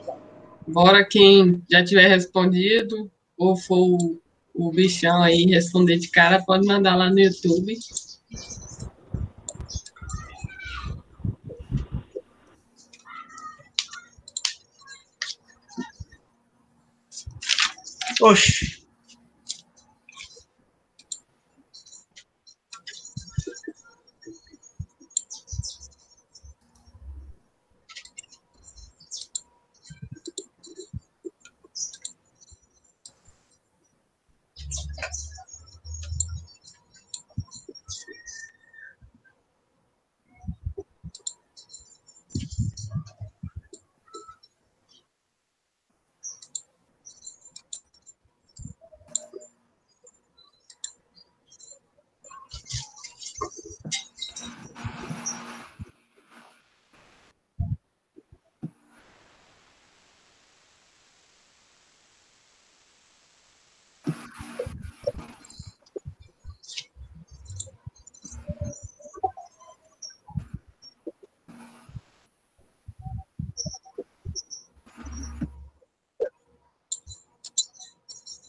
[0.69, 4.21] Bora quem já tiver respondido ou for o,
[4.55, 7.77] o bichão aí responder de cara, pode mandar lá no YouTube.
[18.21, 18.63] Hoş.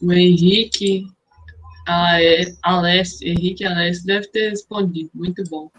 [0.02, 1.08] O Henrique
[1.88, 5.09] Ale- Alessio, Henrique Alessio deve ter respondido.
[5.13, 5.70] Muito bom.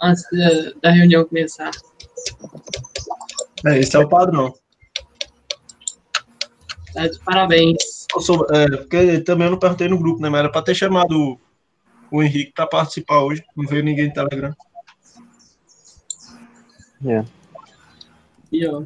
[0.00, 1.70] Antes da, da reunião começar.
[3.66, 4.54] É, esse é o padrão.
[6.94, 8.06] Tá de parabéns.
[8.14, 10.28] Eu sou- é, porque também eu não perguntei no grupo, né?
[10.28, 11.40] Mas era para ter chamado o,
[12.18, 13.44] o Henrique para participar hoje.
[13.56, 14.54] Não veio ninguém no Telegram.
[17.06, 17.24] é.
[18.50, 18.82] E, ó,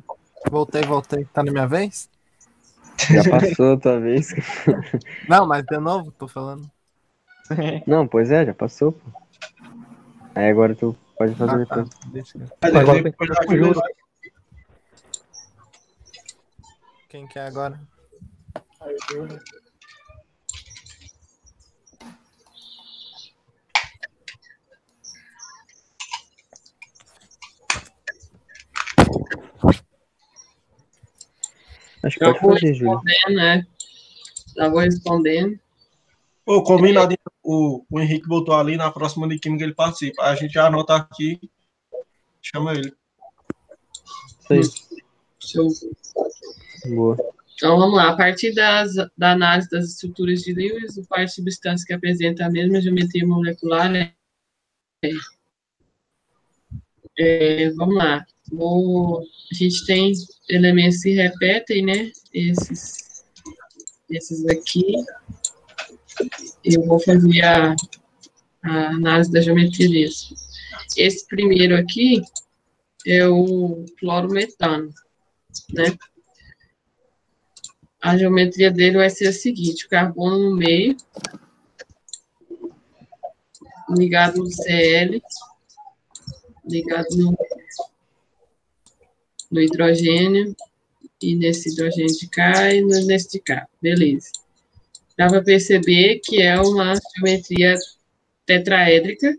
[0.50, 1.24] Voltei, voltei.
[1.26, 2.10] Tá na minha vez?
[3.14, 4.32] Já passou a tua vez.
[5.28, 6.70] Não, mas de novo, tô falando.
[7.86, 9.00] Não, pois é, já passou, pô.
[10.34, 11.76] Aí agora tu pode fazer Ah, tá.
[11.76, 11.88] depois.
[12.12, 13.80] Deixa eu- Mas Agora tem que fazer com.
[17.08, 17.78] Quem quer agora?
[18.80, 19.61] Aí eu
[32.02, 32.98] Acho que já pode vou fazer, Júlio.
[32.98, 33.66] respondendo, né?
[34.56, 35.60] Já vou respondendo.
[36.44, 40.22] Ô, combinado, o, o Henrique botou ali na próxima de química ele participa.
[40.24, 41.38] A gente já anota aqui,
[42.40, 42.92] chama ele.
[44.50, 46.92] Isso aí.
[46.94, 47.16] Boa.
[47.54, 48.08] Então vamos lá.
[48.10, 52.44] A partir das, da análise das estruturas de Lewis, o par de substância que apresenta
[52.44, 54.12] a mesma geometria molecular é.
[57.18, 58.26] É, vamos lá.
[58.52, 60.12] Vou, a gente tem
[60.48, 62.12] elementos que repetem, né?
[62.34, 63.24] Esses,
[64.10, 64.94] esses aqui.
[66.62, 67.74] Eu vou fazer a,
[68.62, 70.34] a análise da geometria disso.
[70.96, 72.22] Esse primeiro aqui
[73.06, 74.92] é o clorometano,
[75.72, 75.96] né?
[78.02, 80.94] A geometria dele vai ser a seguinte: o carbono no meio,
[83.96, 85.22] ligado no Cl,
[86.66, 87.36] ligado no,
[89.52, 90.56] no hidrogênio,
[91.22, 93.68] e nesse hidrogênio de cá e nesse de cá.
[93.80, 94.30] Beleza.
[95.16, 97.76] Dá para perceber que é uma geometria
[98.44, 99.36] tetraédrica.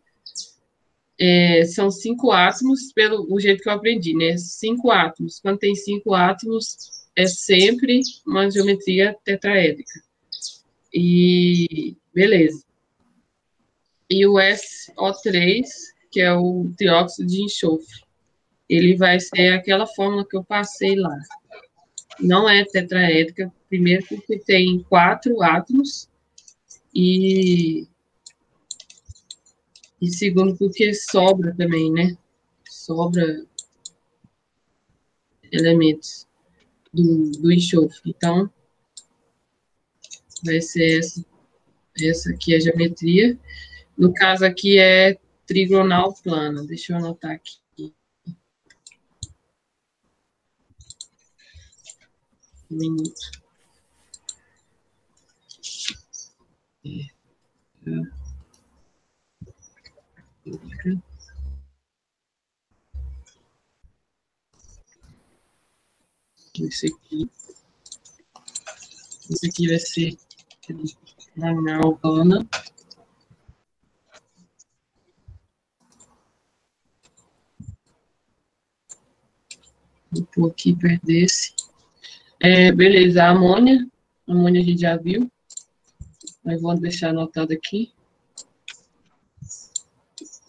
[1.19, 4.37] É, são cinco átomos, pelo o jeito que eu aprendi, né?
[4.37, 5.39] Cinco átomos.
[5.39, 6.77] Quando tem cinco átomos,
[7.15, 10.01] é sempre uma geometria tetraédrica.
[10.93, 12.63] E beleza.
[14.09, 15.63] E o SO3,
[16.11, 18.03] que é o trióxido de enxofre,
[18.69, 21.17] ele vai ser aquela fórmula que eu passei lá.
[22.19, 26.07] Não é tetraédrica, primeiro porque tem quatro átomos
[26.93, 27.87] e
[30.01, 32.17] e segundo porque sobra também, né?
[32.69, 33.45] Sobra
[35.49, 36.27] elementos
[36.93, 38.01] do, do enxofre.
[38.07, 38.51] Então,
[40.43, 41.25] vai ser essa,
[41.97, 43.39] essa aqui a geometria.
[43.97, 46.65] No caso aqui é trigonal plana.
[46.65, 47.62] Deixa eu anotar aqui.
[52.73, 53.13] Um minuto.
[66.59, 67.29] Esse aqui.
[69.29, 70.17] Esse aqui vai ser
[71.35, 72.47] na minha urbana.
[80.11, 81.62] Vou pôr aqui perto desse.
[82.43, 83.87] É, beleza, a amônia.
[84.27, 85.31] A amônia a gente já viu.
[86.43, 87.93] Mas vou deixar anotado aqui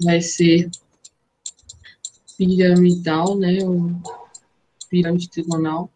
[0.00, 0.70] vai ser
[2.36, 3.58] piramidal, né?
[3.64, 4.00] O
[4.88, 5.90] pirâmide trigonal.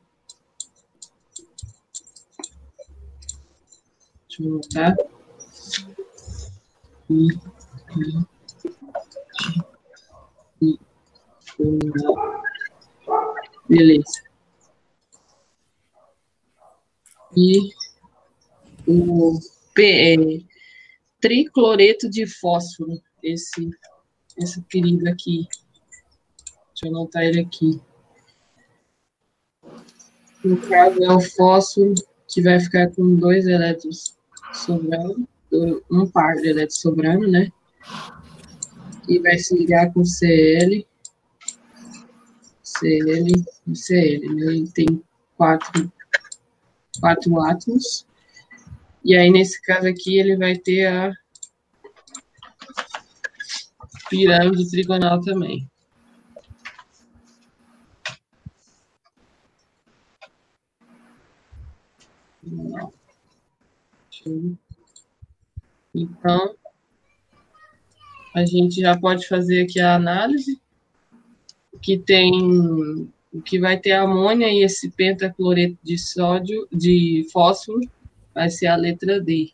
[4.29, 4.97] Deixa eu anotar.
[7.11, 7.29] E,
[10.62, 10.79] e, e,
[13.69, 14.28] Beleza.
[17.37, 17.71] E
[18.87, 19.39] o
[19.79, 20.15] é,
[21.21, 23.71] tricloreto de fósforo esse,
[24.37, 25.47] esse querido aqui.
[26.69, 27.81] Deixa eu anotar ele aqui.
[30.45, 31.95] No caso, é o fósforo
[32.29, 34.17] que vai ficar com dois elétrons
[34.53, 35.29] sobrando,
[35.91, 37.51] um par de elétrons sobrando, né?
[39.09, 40.87] E vai se ligar com Cl,
[42.63, 43.29] Cl
[43.67, 44.35] e Cl.
[44.35, 44.53] Né?
[44.53, 45.03] Ele tem
[45.37, 45.93] quatro,
[47.01, 48.07] quatro átomos.
[49.05, 51.12] E aí, nesse caso aqui, ele vai ter a
[54.11, 55.69] pirâmide trigonal também.
[65.95, 66.55] Então,
[68.35, 70.61] a gente já pode fazer aqui a análise,
[71.81, 77.81] que tem o que vai ter amônia e esse pentacloreto de sódio, de fósforo,
[78.35, 79.53] vai ser a letra D.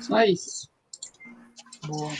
[0.00, 0.68] Só isso.
[1.86, 2.12] Boa.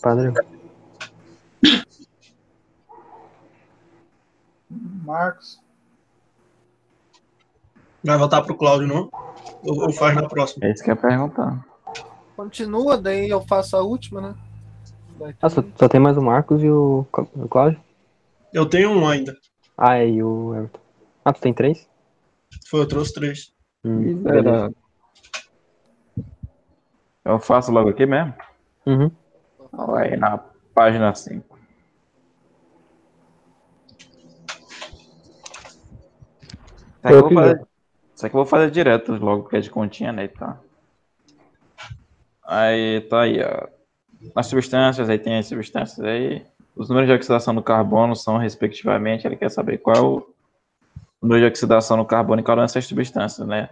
[0.00, 0.32] Padre.
[5.04, 5.60] Marcos.
[8.04, 9.08] Vai voltar para o Cláudio, não?
[9.62, 10.66] Ou, ou faz na próxima?
[10.66, 11.64] É isso que eu ia perguntar.
[12.36, 14.34] Continua, daí eu faço a última, né?
[15.18, 17.80] Vai Ah, só, só tem mais o Marcos e o, o Cláudio?
[18.52, 19.36] Eu tenho um ainda.
[19.78, 20.80] Ah, é, e o Everton.
[21.24, 21.88] Ah, tu tem três?
[22.68, 23.52] Foi, eu trouxe três.
[23.84, 24.22] Hum.
[24.26, 24.70] Era...
[27.24, 28.34] Eu faço logo aqui mesmo?
[28.84, 29.10] Uhum.
[29.96, 30.38] Aí na
[30.74, 31.58] página 5.
[37.04, 37.66] Isso aqui, eu Eu vou fazer,
[38.22, 40.28] isso aqui eu vou fazer direto logo, porque é de continha, né?
[40.28, 40.56] Tá.
[42.46, 43.66] Aí tá aí, ó.
[44.36, 46.46] As substâncias, aí tem as substâncias aí.
[46.76, 50.34] Os números de oxidação do carbono são, respectivamente, ele quer saber qual o
[51.20, 53.70] número de oxidação no carbono em cada uma dessas substâncias, né?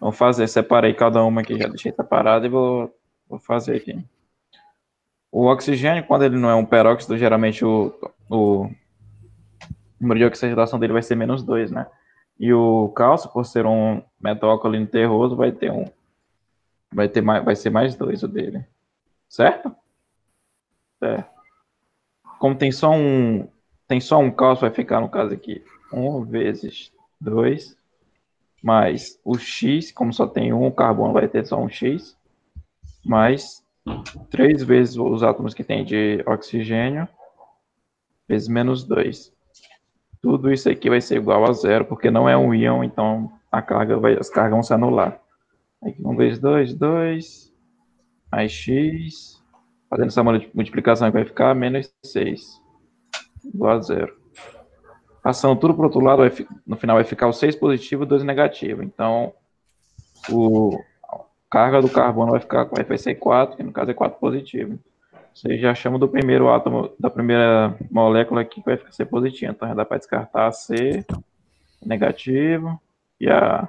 [0.00, 2.96] Vamos fazer, separei cada uma aqui, já deixei separado e vou,
[3.28, 4.04] vou fazer aqui.
[5.30, 7.92] O oxigênio, quando ele não é um peróxido, geralmente o,
[8.30, 8.70] o
[10.00, 11.86] número de oxidação dele vai ser menos 2, né?
[12.42, 15.84] E o cálcio, por ser um metal alcalino terroso, vai ter um.
[16.92, 18.66] Vai, ter mais, vai ser mais 2 o dele.
[19.28, 19.72] Certo?
[21.00, 21.22] É.
[22.40, 23.46] Como tem só um.
[23.86, 25.64] Tem só um cálcio, vai ficar no caso aqui.
[25.92, 27.76] 1 vezes 2
[28.60, 32.16] mais o X, como só tem um carbono, vai ter só um X,
[33.04, 33.64] mais
[34.30, 37.08] 3 vezes os átomos que tem de oxigênio,
[38.26, 39.32] vezes menos 2.
[40.22, 43.60] Tudo isso aqui vai ser igual a zero, porque não é um íon, então a
[43.60, 45.20] carga vai, as cargas vão se anular.
[45.82, 47.52] Aqui 1 vezes 2, 2,
[48.30, 49.42] mais x,
[49.90, 52.60] fazendo essa multiplicação vai ficar menos 6,
[53.52, 54.16] igual a zero.
[55.22, 56.22] Passando tudo para o outro lado,
[56.64, 58.82] no final vai ficar o 6 positivo e 2 negativo.
[58.82, 59.32] Então,
[60.30, 60.78] o
[61.10, 61.18] a
[61.50, 64.78] carga do carbono vai ficar vai ser 4, que no caso é 4 positivo.
[65.34, 69.52] Você já chama do primeiro átomo, da primeira molécula aqui que vai ser positivo.
[69.52, 71.04] Então já dá para descartar a C,
[71.84, 72.80] negativo,
[73.20, 73.68] e a.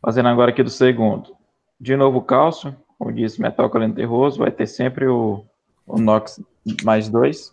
[0.00, 1.36] Fazendo agora aqui do segundo.
[1.80, 5.44] De novo, cálcio, como disse, metal terroso, vai ter sempre o,
[5.86, 6.42] o NOx
[6.82, 7.52] mais 2.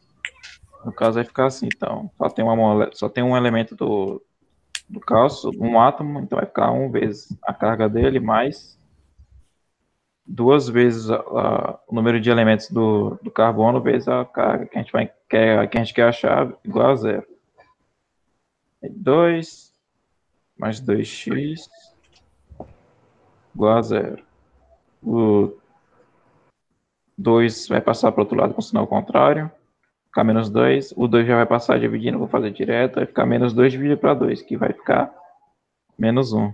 [0.83, 1.67] No caso, vai ficar assim.
[1.67, 2.89] Então, só tem, uma mole...
[2.93, 4.21] só tem um elemento do,
[4.89, 8.74] do cálcio, um átomo, então vai ficar um vezes a carga dele mais
[10.25, 14.81] duas vezes a, o número de elementos do, do carbono vezes a carga que a
[14.81, 17.25] gente vai quer, que a gente quer achar igual a zero.
[18.81, 19.73] 2
[20.57, 21.69] mais 2x
[23.53, 24.23] igual a zero.
[25.03, 25.53] O
[27.17, 29.51] 2 vai passar para o outro lado com sinal contrário,
[30.07, 30.93] ficar menos 2.
[30.95, 34.13] O 2 já vai passar dividindo, vou fazer direto, vai ficar menos 2 dividido para
[34.13, 35.13] 2, que vai ficar
[35.97, 36.51] menos 1.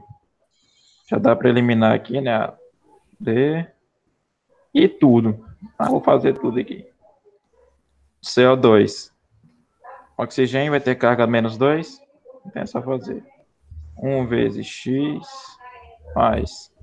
[1.10, 2.52] Já dá para eliminar aqui, né?
[3.22, 3.68] D
[4.74, 5.46] e tudo.
[5.78, 6.88] Ah, vou fazer tudo aqui.
[8.24, 9.12] CO2.
[10.18, 12.02] Oxigênio vai ter carga menos 2.
[12.46, 13.24] Então é só fazer.
[13.98, 15.28] 1 vezes X
[16.16, 16.74] mais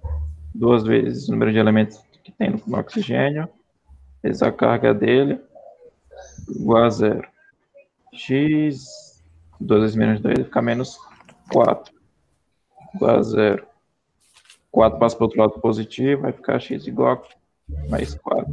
[0.55, 3.48] 2 vezes o número de elementos que tem no oxigênio.
[4.23, 5.40] Vezes a carga dele.
[6.48, 7.28] Igual a zero.
[8.12, 9.24] X
[9.60, 10.98] 2 vezes menos 2 vai ficar menos
[11.52, 11.93] 4.
[12.94, 13.68] Igual a zero.
[14.70, 18.53] 4 passa para o outro lado positivo, vai ficar x igual a mais 4.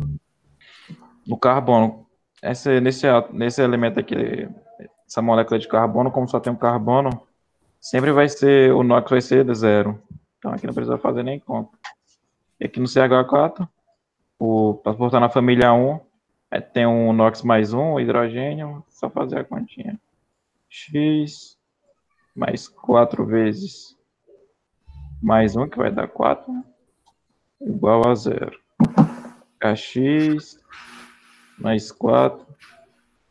[1.28, 2.06] No carbono,
[2.42, 4.48] esse, nesse, nesse elemento aqui,
[5.08, 7.10] essa molécula de carbono, como só tem um carbono,
[7.80, 10.02] sempre vai ser, o NOx vai ser de zero.
[10.38, 11.78] Então aqui não precisa fazer nem conta.
[12.60, 13.68] E aqui no CH4,
[14.84, 16.00] para portar na família 1,
[16.52, 20.00] é, tem um NOx mais 1, hidrogênio, só fazer a continha.
[20.70, 21.58] X
[22.36, 23.95] mais 4 vezes
[25.26, 26.54] mais 1, que vai dar 4,
[27.60, 28.60] igual a zero.
[29.60, 30.64] Kx
[31.58, 32.46] mais 4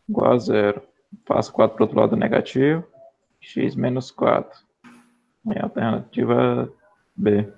[0.08, 0.82] igual a zero.
[1.24, 2.84] Passo 4 para o outro lado negativo.
[3.40, 4.58] x menos 4.
[5.54, 6.68] É a alternativa
[7.14, 7.48] B.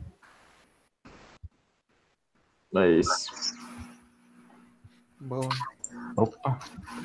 [2.76, 3.30] É isso.
[5.18, 5.48] Boa.
[6.14, 6.58] Opa.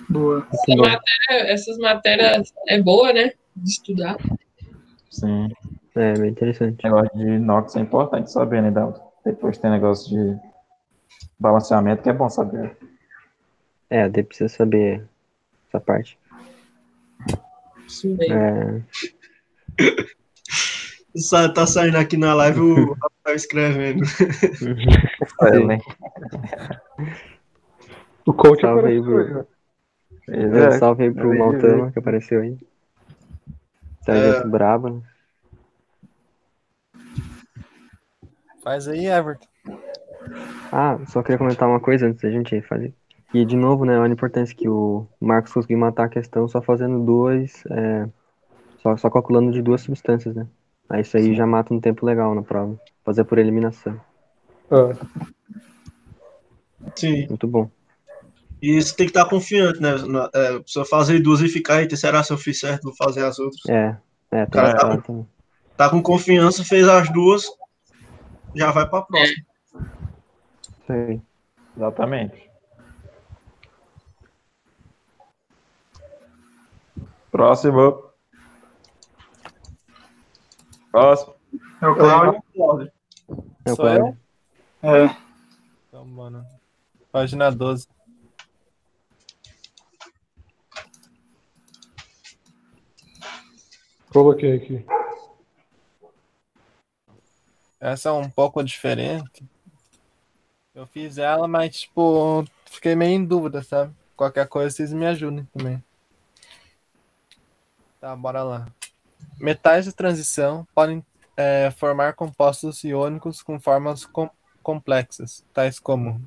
[0.10, 0.46] Boa.
[0.52, 3.32] Essa matéria, essas matérias é boa, né?
[3.56, 4.18] De estudar.
[5.10, 5.50] Sim.
[5.96, 6.84] É, bem interessante.
[6.84, 9.12] negócio de inox é importante saber, né, Dalton?
[9.26, 10.40] Depois tem negócio de
[11.40, 12.78] balanceamento que é bom saber.
[13.90, 15.04] É, daí precisa saber
[15.68, 16.18] essa parte.
[18.04, 18.24] Mesmo.
[18.34, 18.82] É,
[21.54, 24.04] Tá saindo aqui na live o Rafael escrevendo.
[25.42, 25.80] É, né?
[28.26, 29.48] O coach Salve aí, apareceu aí, Bruno.
[30.28, 30.66] né?
[30.66, 32.58] é, salve aí pro vi, Maltama que apareceu aí.
[34.06, 35.02] Sargento Braba.
[38.64, 39.48] Faz aí, Everton.
[40.72, 42.94] Ah, só queria comentar uma coisa antes da gente fazer.
[43.34, 46.62] E de novo, né, olha a importância que o Marcos conseguiu matar a questão só
[46.62, 48.08] fazendo dois, é,
[48.82, 50.48] só, só calculando de duas substâncias, né?
[50.90, 52.78] Aí isso aí já mata um tempo legal na prova.
[53.04, 54.00] Fazer por eliminação.
[54.70, 54.94] Ah,
[56.96, 57.28] Sim.
[57.28, 57.70] Muito bom.
[58.62, 59.90] E você tem que estar confiante, né?
[60.34, 63.40] É, precisa fazer duas e ficar, eita, será se eu fiz certo, vou fazer as
[63.40, 63.62] outras.
[63.68, 63.98] É,
[64.32, 65.28] é, tem Cara, tá- parte também.
[65.78, 67.46] Tá com confiança, fez as duas,
[68.56, 69.46] já vai pra próxima.
[70.82, 71.22] Isso aí.
[71.76, 72.50] Exatamente.
[77.32, 78.12] Próximo.
[80.92, 81.36] Próximo.
[81.82, 82.44] É o Cláudio?
[83.66, 84.18] É o Cláudio.
[84.84, 85.16] É.
[85.88, 86.46] Então, mano.
[87.12, 87.88] Página 12.
[94.12, 94.86] coloquei aqui.
[97.82, 99.44] Essa é um pouco diferente.
[100.76, 103.92] Eu fiz ela, mas, tipo, fiquei meio em dúvida, sabe?
[104.16, 105.84] Qualquer coisa vocês me ajudem também.
[108.00, 108.68] Tá, bora lá.
[109.40, 111.04] Metais de transição podem
[111.36, 114.30] é, formar compostos iônicos com formas com-
[114.62, 116.22] complexas, tais como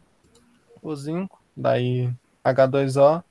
[0.83, 2.13] o zinco, daí
[2.45, 3.23] H2O,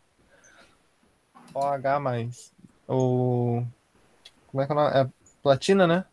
[1.54, 2.54] OH+,
[2.88, 3.64] o...
[4.48, 4.98] como é que é o nome?
[4.98, 5.10] É
[5.42, 6.06] platina, né?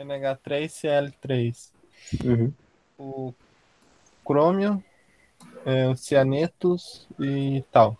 [0.00, 1.72] NH3Cl3.
[2.24, 2.52] Uhum.
[2.98, 3.34] o
[4.24, 4.82] crômio,
[5.64, 7.96] é, os cianetos e tal.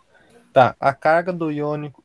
[0.53, 2.03] Tá, a carga do iônico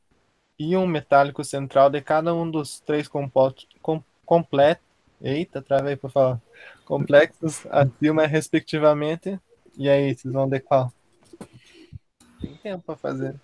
[0.57, 4.81] íon metálico central de cada um dos três compostos com, completo,
[5.21, 6.41] eita, travei para falar,
[6.85, 9.39] complexos acima respectivamente.
[9.77, 10.91] E aí, vocês vão de qual?
[12.39, 13.35] Tem tempo para fazer.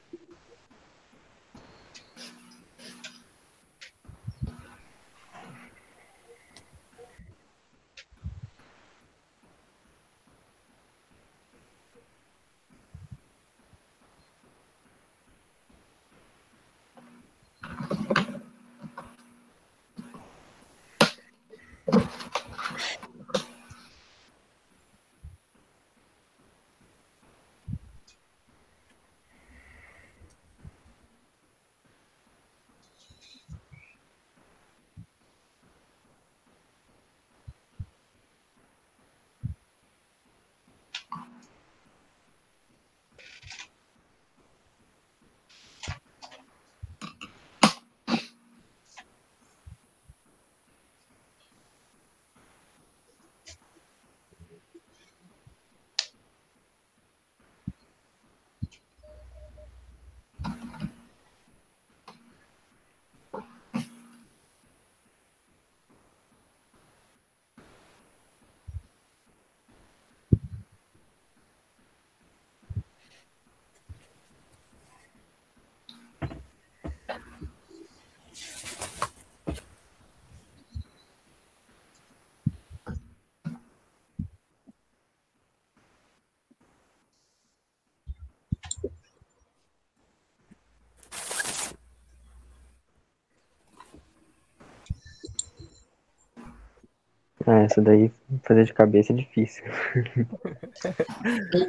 [97.47, 98.11] Ah, essa daí
[98.43, 99.63] fazer de cabeça é difícil.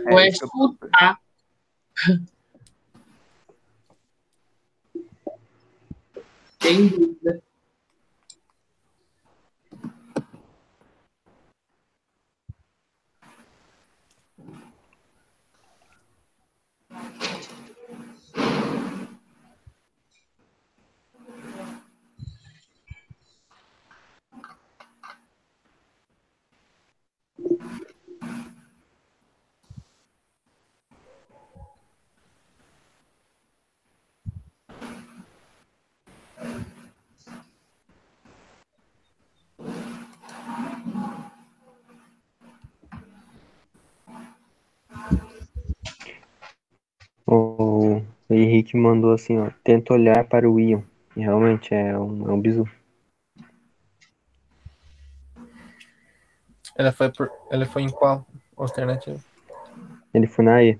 [0.09, 1.19] Vou escutar.
[6.61, 7.12] Sem
[47.35, 50.83] O Henrique mandou assim, ó, tenta olhar para o íon.
[51.17, 52.69] E realmente é um, é um bizu.
[56.77, 59.19] Ela foi, por, ela foi em qual alternativa?
[60.13, 60.79] Ele foi na E.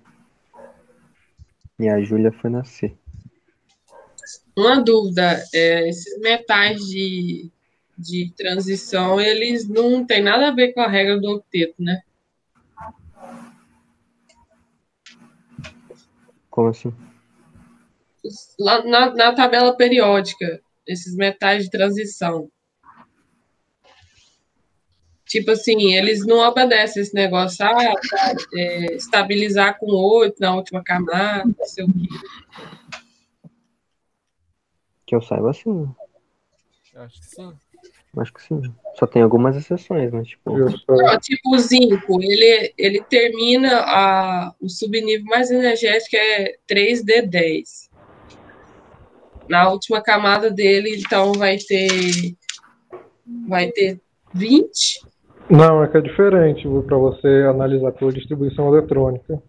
[1.79, 2.95] E a Júlia foi na C.
[4.55, 7.51] Uma dúvida, é, esses metais de,
[7.97, 12.03] de transição, eles não têm nada a ver com a regra do octeto, né?
[16.63, 16.95] Como assim?
[18.59, 22.49] Lá na, na tabela periódica, esses metais de transição.
[25.27, 30.85] Tipo assim, eles não obedecem esse negócio, ah, tá, é, estabilizar com oito na última
[30.85, 32.09] camada, não sei o quê.
[35.07, 35.89] Que eu saiba assim.
[36.95, 37.59] Eu acho que sim.
[38.19, 38.63] Acho que sim.
[38.99, 40.57] Só tem algumas exceções, mas tipo.
[40.57, 47.91] Não, tipo o zinco, ele, ele termina a, o subnível mais energético é 3D10.
[49.49, 51.89] Na última camada dele, então, vai ter
[53.49, 54.01] vai ter
[54.35, 55.01] 20.
[55.51, 59.43] Não, é que é diferente para você analisar pela distribuição eletrônica.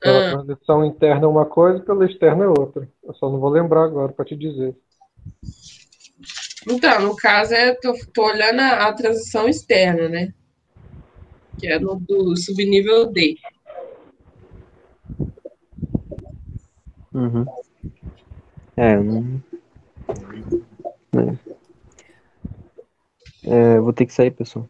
[0.00, 2.88] Pela Ah, transição interna é uma coisa e pela externa é outra.
[3.04, 4.74] Eu só não vou lembrar agora para te dizer.
[6.68, 10.32] Então, no caso, é, tô, tô olhando a, a transição externa, né?
[11.58, 13.36] Que é no do subnível D.
[17.14, 17.44] Uhum.
[18.76, 19.42] É, não.
[23.44, 24.68] É, vou ter que sair, pessoal.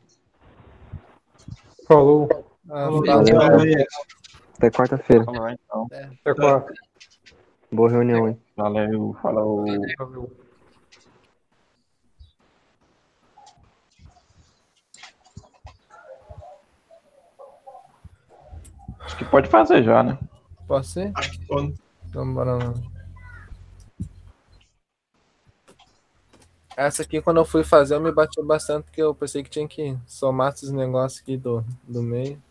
[1.87, 2.29] Falou,
[2.71, 3.87] Ah, Valeu.
[4.57, 5.25] Até quarta-feira.
[5.25, 5.87] Então.
[5.91, 6.73] até quarta.
[7.71, 8.39] Boa reunião, hein?
[8.57, 9.65] Valeu, falou.
[9.99, 10.31] Valeu.
[19.05, 20.19] Acho que pode fazer já, né?
[20.67, 21.13] Pode ser?
[21.15, 21.75] Acho que pode.
[22.09, 22.75] Então, bora lá.
[26.77, 29.69] Essa aqui, quando eu fui fazer, eu me bati bastante, porque eu pensei que tinha
[29.69, 32.43] que somar esses negócios aqui do, do meio.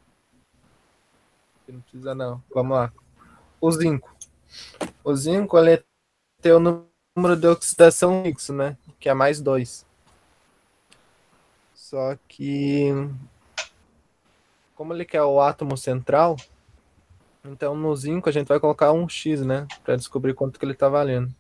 [1.68, 2.44] Não precisa, não.
[2.54, 2.94] Vamos lá.
[3.60, 4.14] O zinco.
[5.04, 5.84] O zinco, ele
[6.42, 8.78] tem o número de oxidação fixo, né?
[9.00, 9.86] Que é mais dois.
[11.74, 12.90] Só que,
[14.82, 16.36] como ele quer o átomo central,
[17.46, 19.68] então no zinco a gente vai colocar um X, né?
[19.84, 21.32] Para descobrir quanto que ele tá valendo.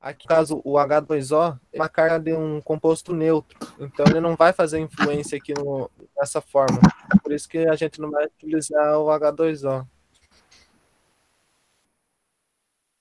[0.00, 3.58] Aqui, no caso, o H2O é uma carga de um composto neutro.
[3.80, 6.78] Então, ele não vai fazer influência aqui no, nessa forma.
[7.20, 9.84] Por isso que a gente não vai utilizar o H2O.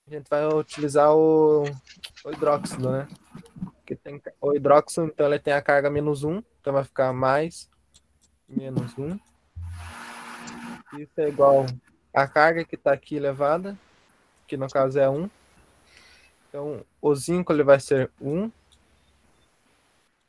[0.08, 1.64] A gente vai utilizar o,
[2.24, 3.10] o hidróxido, né?
[3.86, 6.42] Que tem, o hidróxido, então, ele tem a carga menos 1.
[6.62, 7.70] Então, vai ficar mais
[8.48, 9.20] menos 1.
[10.98, 11.66] Isso é igual
[12.14, 13.78] a carga que está aqui elevada,
[14.48, 15.30] que no caso é 1.
[16.48, 18.50] Então, o zinco ele vai ser 1.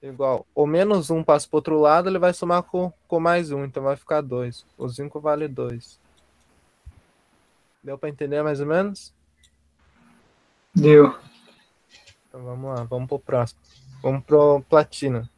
[0.03, 3.53] Igual, o menos 1 passa para o outro lado, ele vai somar com, com mais
[3.53, 4.67] 1, então vai ficar 2.
[4.77, 6.01] O zinco vale 2.
[7.83, 9.17] Deu para entender mais ou menos?
[10.79, 11.13] Deu.
[12.29, 13.61] Então vamos lá, vamos pro próximo.
[14.01, 15.29] Vamos pro platina.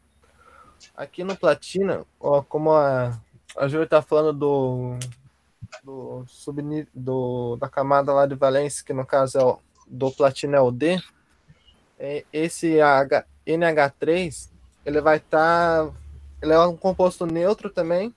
[0.94, 3.18] Aqui no platina, ó, como a,
[3.56, 4.98] a Júlia tá falando do,
[5.82, 10.58] do, subni, do da camada lá de valência, que no caso é o do platina
[10.58, 11.02] é o D,
[11.98, 14.50] é, esse H, NH3,
[14.84, 15.92] ele vai estar, tá,
[16.42, 18.14] ele é um composto neutro também,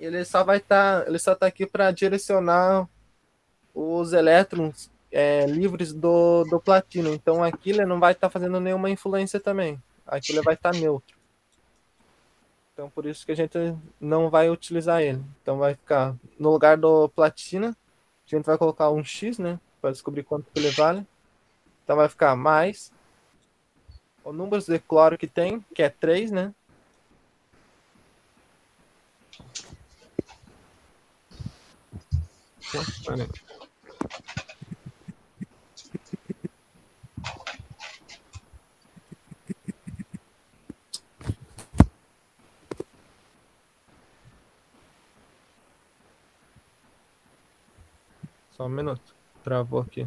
[0.00, 2.88] ele só vai estar, tá, ele só tá aqui para direcionar
[3.72, 7.14] os elétrons é, livres do, do platino.
[7.14, 9.80] Então ele não vai estar tá fazendo nenhuma influência também.
[10.28, 11.16] Ele vai estar tá neutro.
[12.72, 13.56] Então por isso que a gente
[14.00, 15.22] não vai utilizar ele.
[15.40, 17.68] Então vai ficar no lugar do platina,
[18.26, 19.60] a gente vai colocar um X, né?
[19.80, 21.06] Para descobrir quanto que ele vale.
[21.84, 22.92] Então vai ficar mais
[24.24, 26.52] o número de cloro que tem, que é 3, né?
[48.56, 49.14] Só um minuto.
[49.42, 50.06] Travou aqui.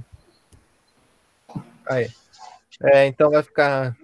[1.85, 2.09] Aí.
[2.81, 3.97] É, então vai ficar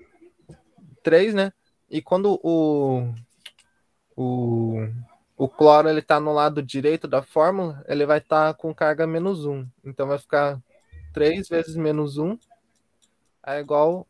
[1.01, 1.53] 3, né?
[1.89, 3.13] E quando o,
[4.15, 4.87] o,
[5.37, 9.05] o cloro ele tá no lado direito da fórmula, ele vai estar tá com carga
[9.07, 9.65] menos 1.
[9.83, 10.59] Então vai ficar
[11.13, 12.37] 3 vezes menos 1
[13.45, 14.07] é igual,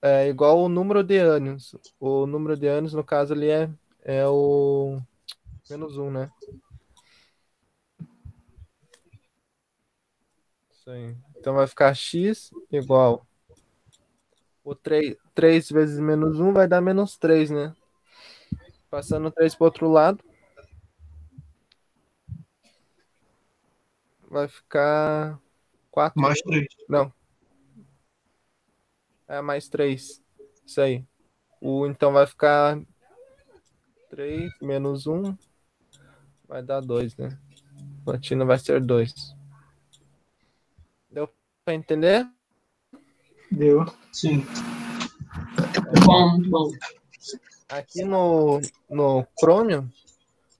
[0.00, 1.74] é igual o número de ânions.
[1.98, 3.68] O número de ânions, no caso, ali é,
[4.04, 5.00] é o
[5.68, 6.30] menos 1, né?
[10.82, 11.16] Isso aí.
[11.36, 13.24] Então vai ficar x igual.
[14.64, 17.72] O 3, 3 vezes menos 1 vai dar menos 3, né?
[18.90, 20.24] Passando 3 para o outro lado.
[24.28, 25.38] Vai ficar
[25.92, 26.20] 4.
[26.20, 26.66] Mais 3.
[26.88, 27.12] Não.
[29.28, 30.20] É mais 3.
[30.66, 31.06] Isso aí.
[31.60, 32.82] O, então vai ficar
[34.10, 35.36] 3 menos 1.
[36.48, 37.38] Vai dar 2, né?
[38.04, 39.40] Platina vai ser 2.
[41.64, 42.26] Para entender?
[43.50, 43.86] Deu.
[44.12, 44.44] Sim.
[46.04, 46.70] Bom, bom.
[47.68, 48.60] Aqui no,
[48.90, 49.88] no Chromium,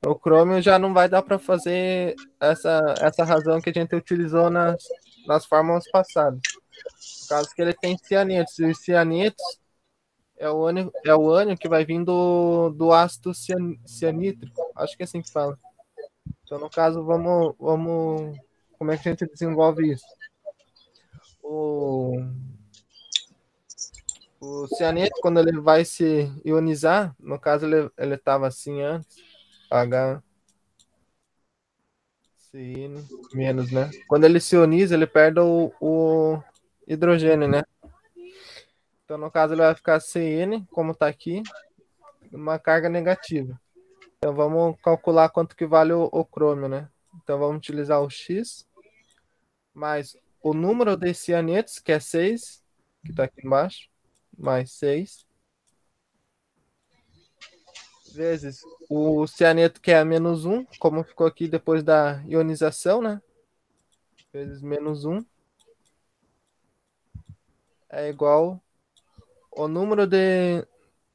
[0.04, 4.48] no Chromium já não vai dar para fazer essa, essa razão que a gente utilizou
[4.48, 4.80] nas,
[5.26, 6.40] nas fórmulas passadas.
[7.22, 9.44] No caso que ele tem cianetos, e os cianetos
[10.38, 14.60] é o ânion, é o ânion que vai vir do, do ácido cian, cianítrico.
[14.76, 15.58] Acho que é assim que fala.
[16.44, 18.38] Então, no caso, vamos, vamos.
[18.78, 20.04] Como é que a gente desenvolve isso?
[21.54, 22.16] O,
[24.40, 29.18] o cianeto, quando ele vai se ionizar, no caso ele estava assim antes,
[29.70, 30.22] H
[32.50, 33.90] CN menos, né?
[34.08, 36.42] Quando ele se ioniza, ele perde o, o
[36.86, 37.62] hidrogênio, né?
[39.04, 41.42] Então, no caso, ele vai ficar CN, como está aqui,
[42.32, 43.60] uma carga negativa.
[44.16, 46.88] Então, vamos calcular quanto que vale o, o crômio, né?
[47.22, 48.66] Então, vamos utilizar o X
[49.74, 52.62] mais o número de cianetos, que é 6,
[53.04, 53.88] que está aqui embaixo,
[54.36, 55.26] mais 6,
[58.12, 63.20] vezes o cianeto que é menos 1, como ficou aqui depois da ionização, né?
[64.32, 65.24] Vezes menos 1
[67.88, 68.60] é igual
[69.50, 70.66] o número de,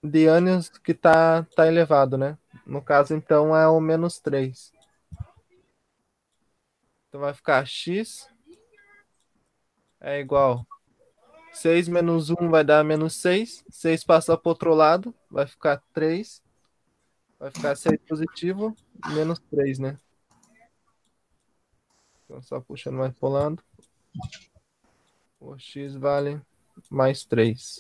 [0.04, 2.38] de ânions que está tá elevado, né?
[2.66, 4.72] No caso, então, é o menos 3.
[7.08, 8.30] Então vai ficar x
[10.00, 10.66] é igual
[11.58, 13.64] 6 menos 1 vai dar menos 6.
[13.70, 16.42] 6 passa para o outro lado, vai ficar 3.
[17.40, 18.76] Vai ficar 6 positivo,
[19.10, 19.98] menos 3, né?
[22.26, 23.64] Então, só puxando mais para o lado.
[25.40, 26.42] O x vale
[26.92, 27.78] mais 3.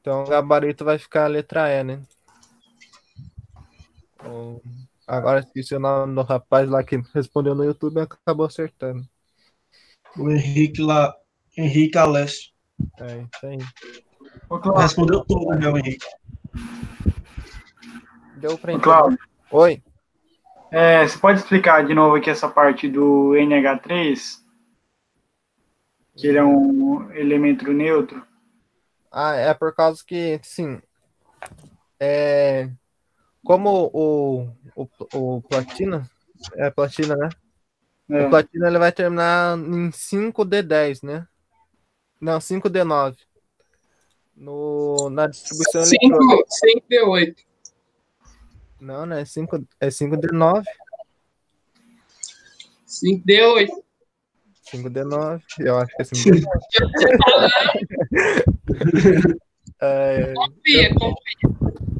[0.00, 2.02] Então, o gabarito vai ficar a letra E, né?
[5.10, 9.02] Agora esqueci o nome do rapaz lá que respondeu no YouTube e acabou acertando.
[10.16, 11.12] O Henrique lá.
[11.56, 12.52] Henrique Alessio.
[13.00, 13.58] É, isso aí.
[14.76, 16.06] Respondeu tudo, meu Henrique.
[18.36, 18.84] Deu pra entender.
[18.84, 19.18] Cláudio,
[19.50, 19.82] Oi.
[20.70, 24.38] é, você pode explicar de novo aqui essa parte do NH3?
[26.16, 28.24] Que ele é um elemento neutro.
[29.10, 30.80] Ah, é por causa que, sim,
[31.98, 32.70] é,
[33.44, 36.08] como o, o, o platina,
[36.54, 37.28] é platina, né?
[38.10, 38.26] É.
[38.26, 41.26] O platina ele vai terminar em 5D10, né?
[42.20, 43.16] Não, 5D9.
[44.36, 46.44] No, na distribuição eletrônica.
[46.48, 47.36] 5 5D8.
[48.80, 50.64] Não, não é 5, é 5D9.
[52.86, 53.68] 5D8.
[54.72, 55.42] 5D9.
[55.60, 56.46] Eu acho que é 5D9.
[59.82, 61.99] É, Confia, confia.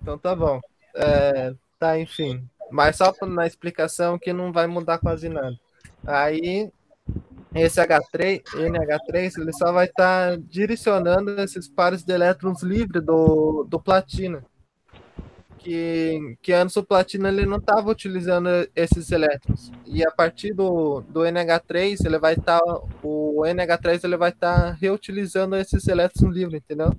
[0.00, 0.60] Então tá bom.
[0.94, 2.48] É, tá, enfim.
[2.70, 5.58] Mas só na explicação que não vai mudar quase nada.
[6.06, 6.70] Aí,
[7.54, 13.80] esse H3, NH3, ele só vai estar direcionando esses pares de elétrons livres do, do
[13.80, 14.44] platina.
[15.58, 19.70] Que, que antes o platina ele não estava utilizando esses elétrons.
[19.84, 22.60] E a partir do, do NH3, ele vai estar.
[23.02, 26.96] o NH3 ele vai estar reutilizando esses elétrons livres, entendeu?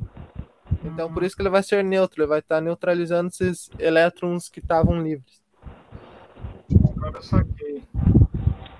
[0.83, 4.59] Então, por isso que ele vai ser neutro, ele vai estar neutralizando esses elétrons que
[4.59, 5.41] estavam livres.
[6.95, 7.83] Agora eu saquei.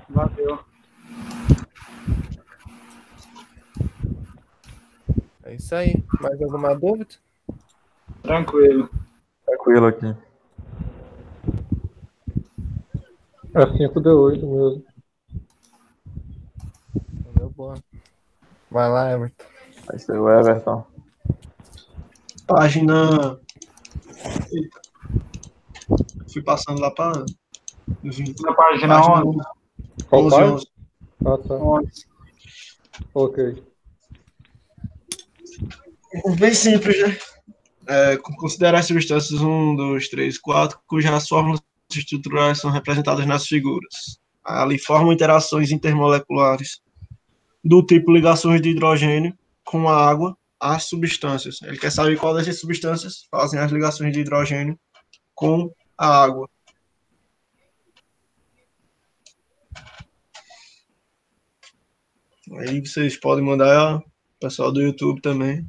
[0.09, 0.59] Valeu.
[5.43, 6.03] É isso aí.
[6.21, 7.15] Mais alguma dúvida?
[8.21, 8.89] Tranquilo.
[9.45, 10.15] Tranquilo aqui.
[13.53, 14.85] É 5D8 mesmo.
[17.35, 17.75] Deu boa.
[18.69, 19.45] Vai lá, Everton.
[19.87, 20.85] Vai ser o Everton.
[22.51, 23.39] Página.
[24.51, 24.81] Eita.
[26.33, 27.23] Fui passando lá para.
[28.43, 29.37] Na página 11.
[30.09, 30.51] Qual 11, parte?
[30.51, 30.67] 11.
[31.25, 31.53] Ah, tá.
[31.55, 32.05] 11.
[33.13, 33.63] Ok.
[36.37, 37.17] Bem simples, né?
[37.87, 44.19] É, considerar as substâncias 1, 2, 3, 4, cujas fórmulas estruturais são representadas nas figuras.
[44.43, 46.81] Ali formam interações intermoleculares
[47.63, 51.59] do tipo ligações de hidrogênio com a água às substâncias.
[51.63, 54.79] Ele quer saber qual dessas substâncias fazem as ligações de hidrogênio
[55.33, 56.47] com a água.
[62.59, 64.03] Aí vocês podem mandar o
[64.39, 65.67] pessoal do YouTube também.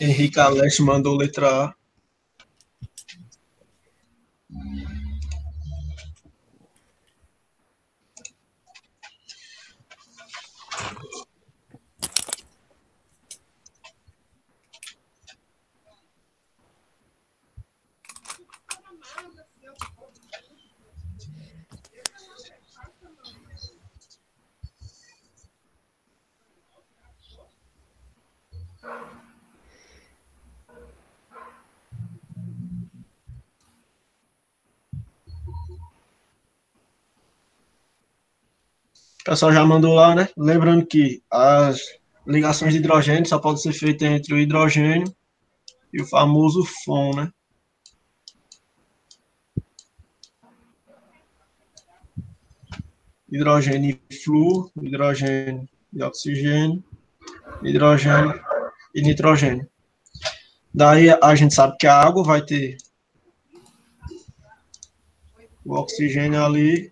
[0.00, 1.74] Henrique Alex mandou letra A.
[39.28, 40.26] pessoal já mandou lá, né?
[40.38, 41.82] Lembrando que as
[42.26, 45.14] ligações de hidrogênio só podem ser feitas entre o hidrogênio
[45.92, 47.32] e o famoso FON, né?
[53.30, 56.82] Hidrogênio e flúor, hidrogênio e oxigênio,
[57.62, 58.40] hidrogênio
[58.94, 59.68] e nitrogênio.
[60.72, 62.78] Daí a gente sabe que a água vai ter
[65.66, 66.90] o oxigênio ali.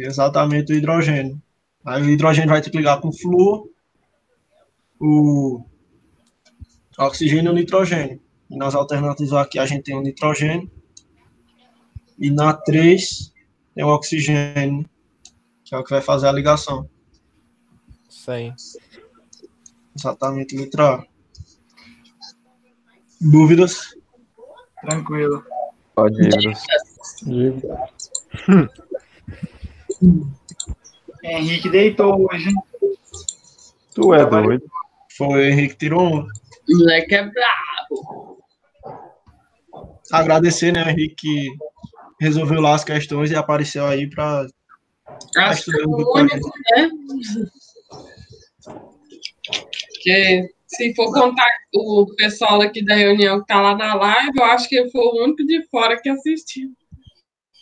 [0.00, 1.40] Exatamente o hidrogênio.
[1.84, 3.68] Aí o hidrogênio vai ter que ligar com o flúor,
[4.98, 5.64] o
[6.98, 8.20] oxigênio e o nitrogênio.
[8.50, 10.70] E nas alternativas aqui a gente tem o nitrogênio.
[12.18, 13.32] E na 3
[13.74, 14.88] tem o oxigênio,
[15.64, 16.88] que é o que vai fazer a ligação.
[18.28, 18.52] Aí.
[19.96, 21.06] Exatamente, letra A.
[23.20, 23.94] Dúvidas?
[24.80, 25.44] Tranquilo.
[25.94, 26.66] Pode ir, Bruce.
[30.00, 30.30] Digo.
[31.22, 32.50] Henrique deitou hoje.
[33.94, 34.64] Tu é doido.
[35.16, 36.20] Foi o Henrique que tirou um.
[36.20, 38.38] O moleque é brabo.
[40.12, 41.48] Agradecer, né, Henrique, que
[42.20, 44.46] resolveu lá as questões e apareceu aí para
[45.36, 46.90] Acho que é o único, né?
[49.88, 54.44] Porque se for contar o pessoal aqui da reunião que tá lá na live, eu
[54.44, 56.72] acho que foi o único de fora que assistiu.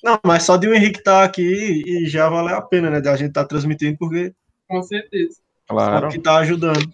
[0.04, 3.00] Não, mas só de o Henrique estar aqui e já valeu a pena, né?
[3.00, 4.34] Da gente estar transmitindo, porque
[4.68, 5.40] Com certeza.
[5.66, 6.08] Claro.
[6.08, 6.92] é que tá ajudando.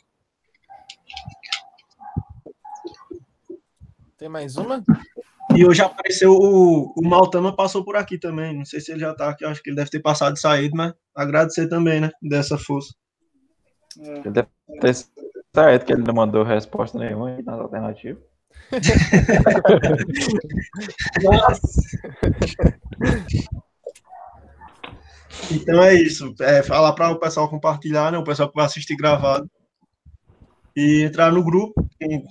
[4.16, 4.84] Tem mais uma?
[5.56, 8.56] E hoje apareceu o, o Maltama passou por aqui também.
[8.56, 10.76] Não sei se ele já tá aqui, acho que ele deve ter passado e saído,
[10.76, 12.12] mas agradecer também, né?
[12.22, 12.94] Dessa força.
[13.98, 14.48] Ele deve
[14.80, 14.94] ter
[15.52, 18.29] certo que ele não mandou resposta nenhuma nas alternativas.
[25.50, 26.34] Então é isso.
[26.40, 28.18] É, falar para o pessoal compartilhar, né?
[28.18, 29.50] O pessoal que vai assistir gravado.
[30.76, 31.88] E entrar no grupo.
[31.98, 32.24] Quem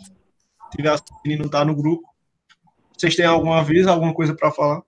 [0.75, 2.07] tiver assistindo e não tá no grupo.
[2.97, 4.81] Vocês têm algum aviso, alguma coisa para falar?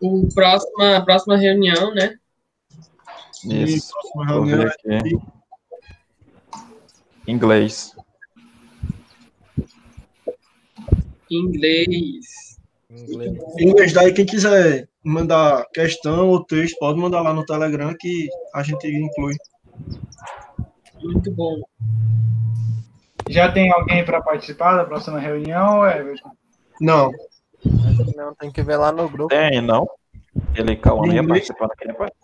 [0.00, 2.16] O próxima, a próxima reunião, né?
[3.44, 3.92] Isso.
[3.92, 5.18] próxima Vou ver reunião aqui.
[7.26, 7.94] Inglês.
[11.32, 12.58] Inglês.
[12.90, 13.38] Inglês.
[13.58, 18.28] Em inglês, daí quem quiser mandar questão ou texto, pode mandar lá no Telegram que
[18.54, 19.34] a gente inclui.
[21.02, 21.60] Muito bom.
[23.28, 26.30] Já tem alguém para participar da próxima reunião, Everton?
[26.80, 27.10] Não,
[28.16, 29.28] não, tem que ver lá no grupo.
[29.28, 29.88] Tem, não?
[30.54, 32.16] Ele calma, não ia participar daquele parte.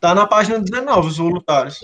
[0.00, 1.80] tá na página 19, os voluntários.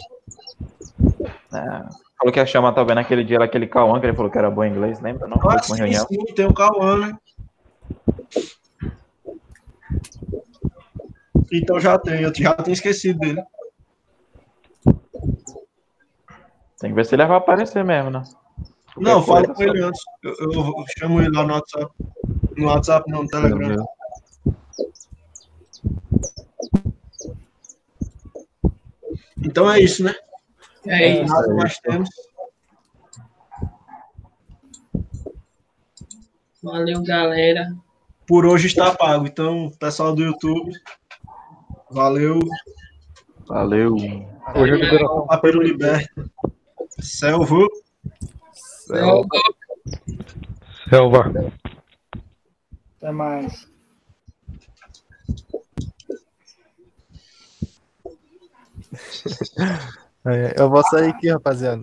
[1.52, 1.88] É,
[2.22, 4.48] falou que ia chamar também naquele dia lá, aquele Cauã, que ele falou que era
[4.50, 5.26] bom em inglês, lembra?
[5.26, 6.06] Não, Ah, sim, reunião.
[6.06, 7.18] sim, tem o Cauã, né?
[11.52, 13.42] Então já tem, eu já tinha esquecido dele.
[16.78, 18.22] Tem que ver se ele vai aparecer mesmo, né?
[18.96, 20.00] Não, Qualquer fala com ele antes.
[20.22, 21.92] Eu, eu- eu chamo ele lá no WhatsApp.
[22.56, 23.84] No WhatsApp, não, no Telegram.
[29.44, 30.14] Então é isso, né?
[30.86, 31.32] É isso.
[31.32, 32.08] Nada mais temos.
[36.62, 37.74] Valeu, galera.
[38.26, 39.26] Por hoje está pago.
[39.26, 40.72] Então, pessoal do YouTube,
[41.90, 42.38] valeu.
[43.46, 43.96] Valeu.
[44.54, 46.24] Hoje a Papiro liberta.
[47.00, 47.66] Selvo.
[48.88, 49.26] Eu-
[50.88, 51.32] Selva.
[52.98, 53.68] Até mais.
[60.24, 61.80] É, Eu vou sair aqui, rapaziada.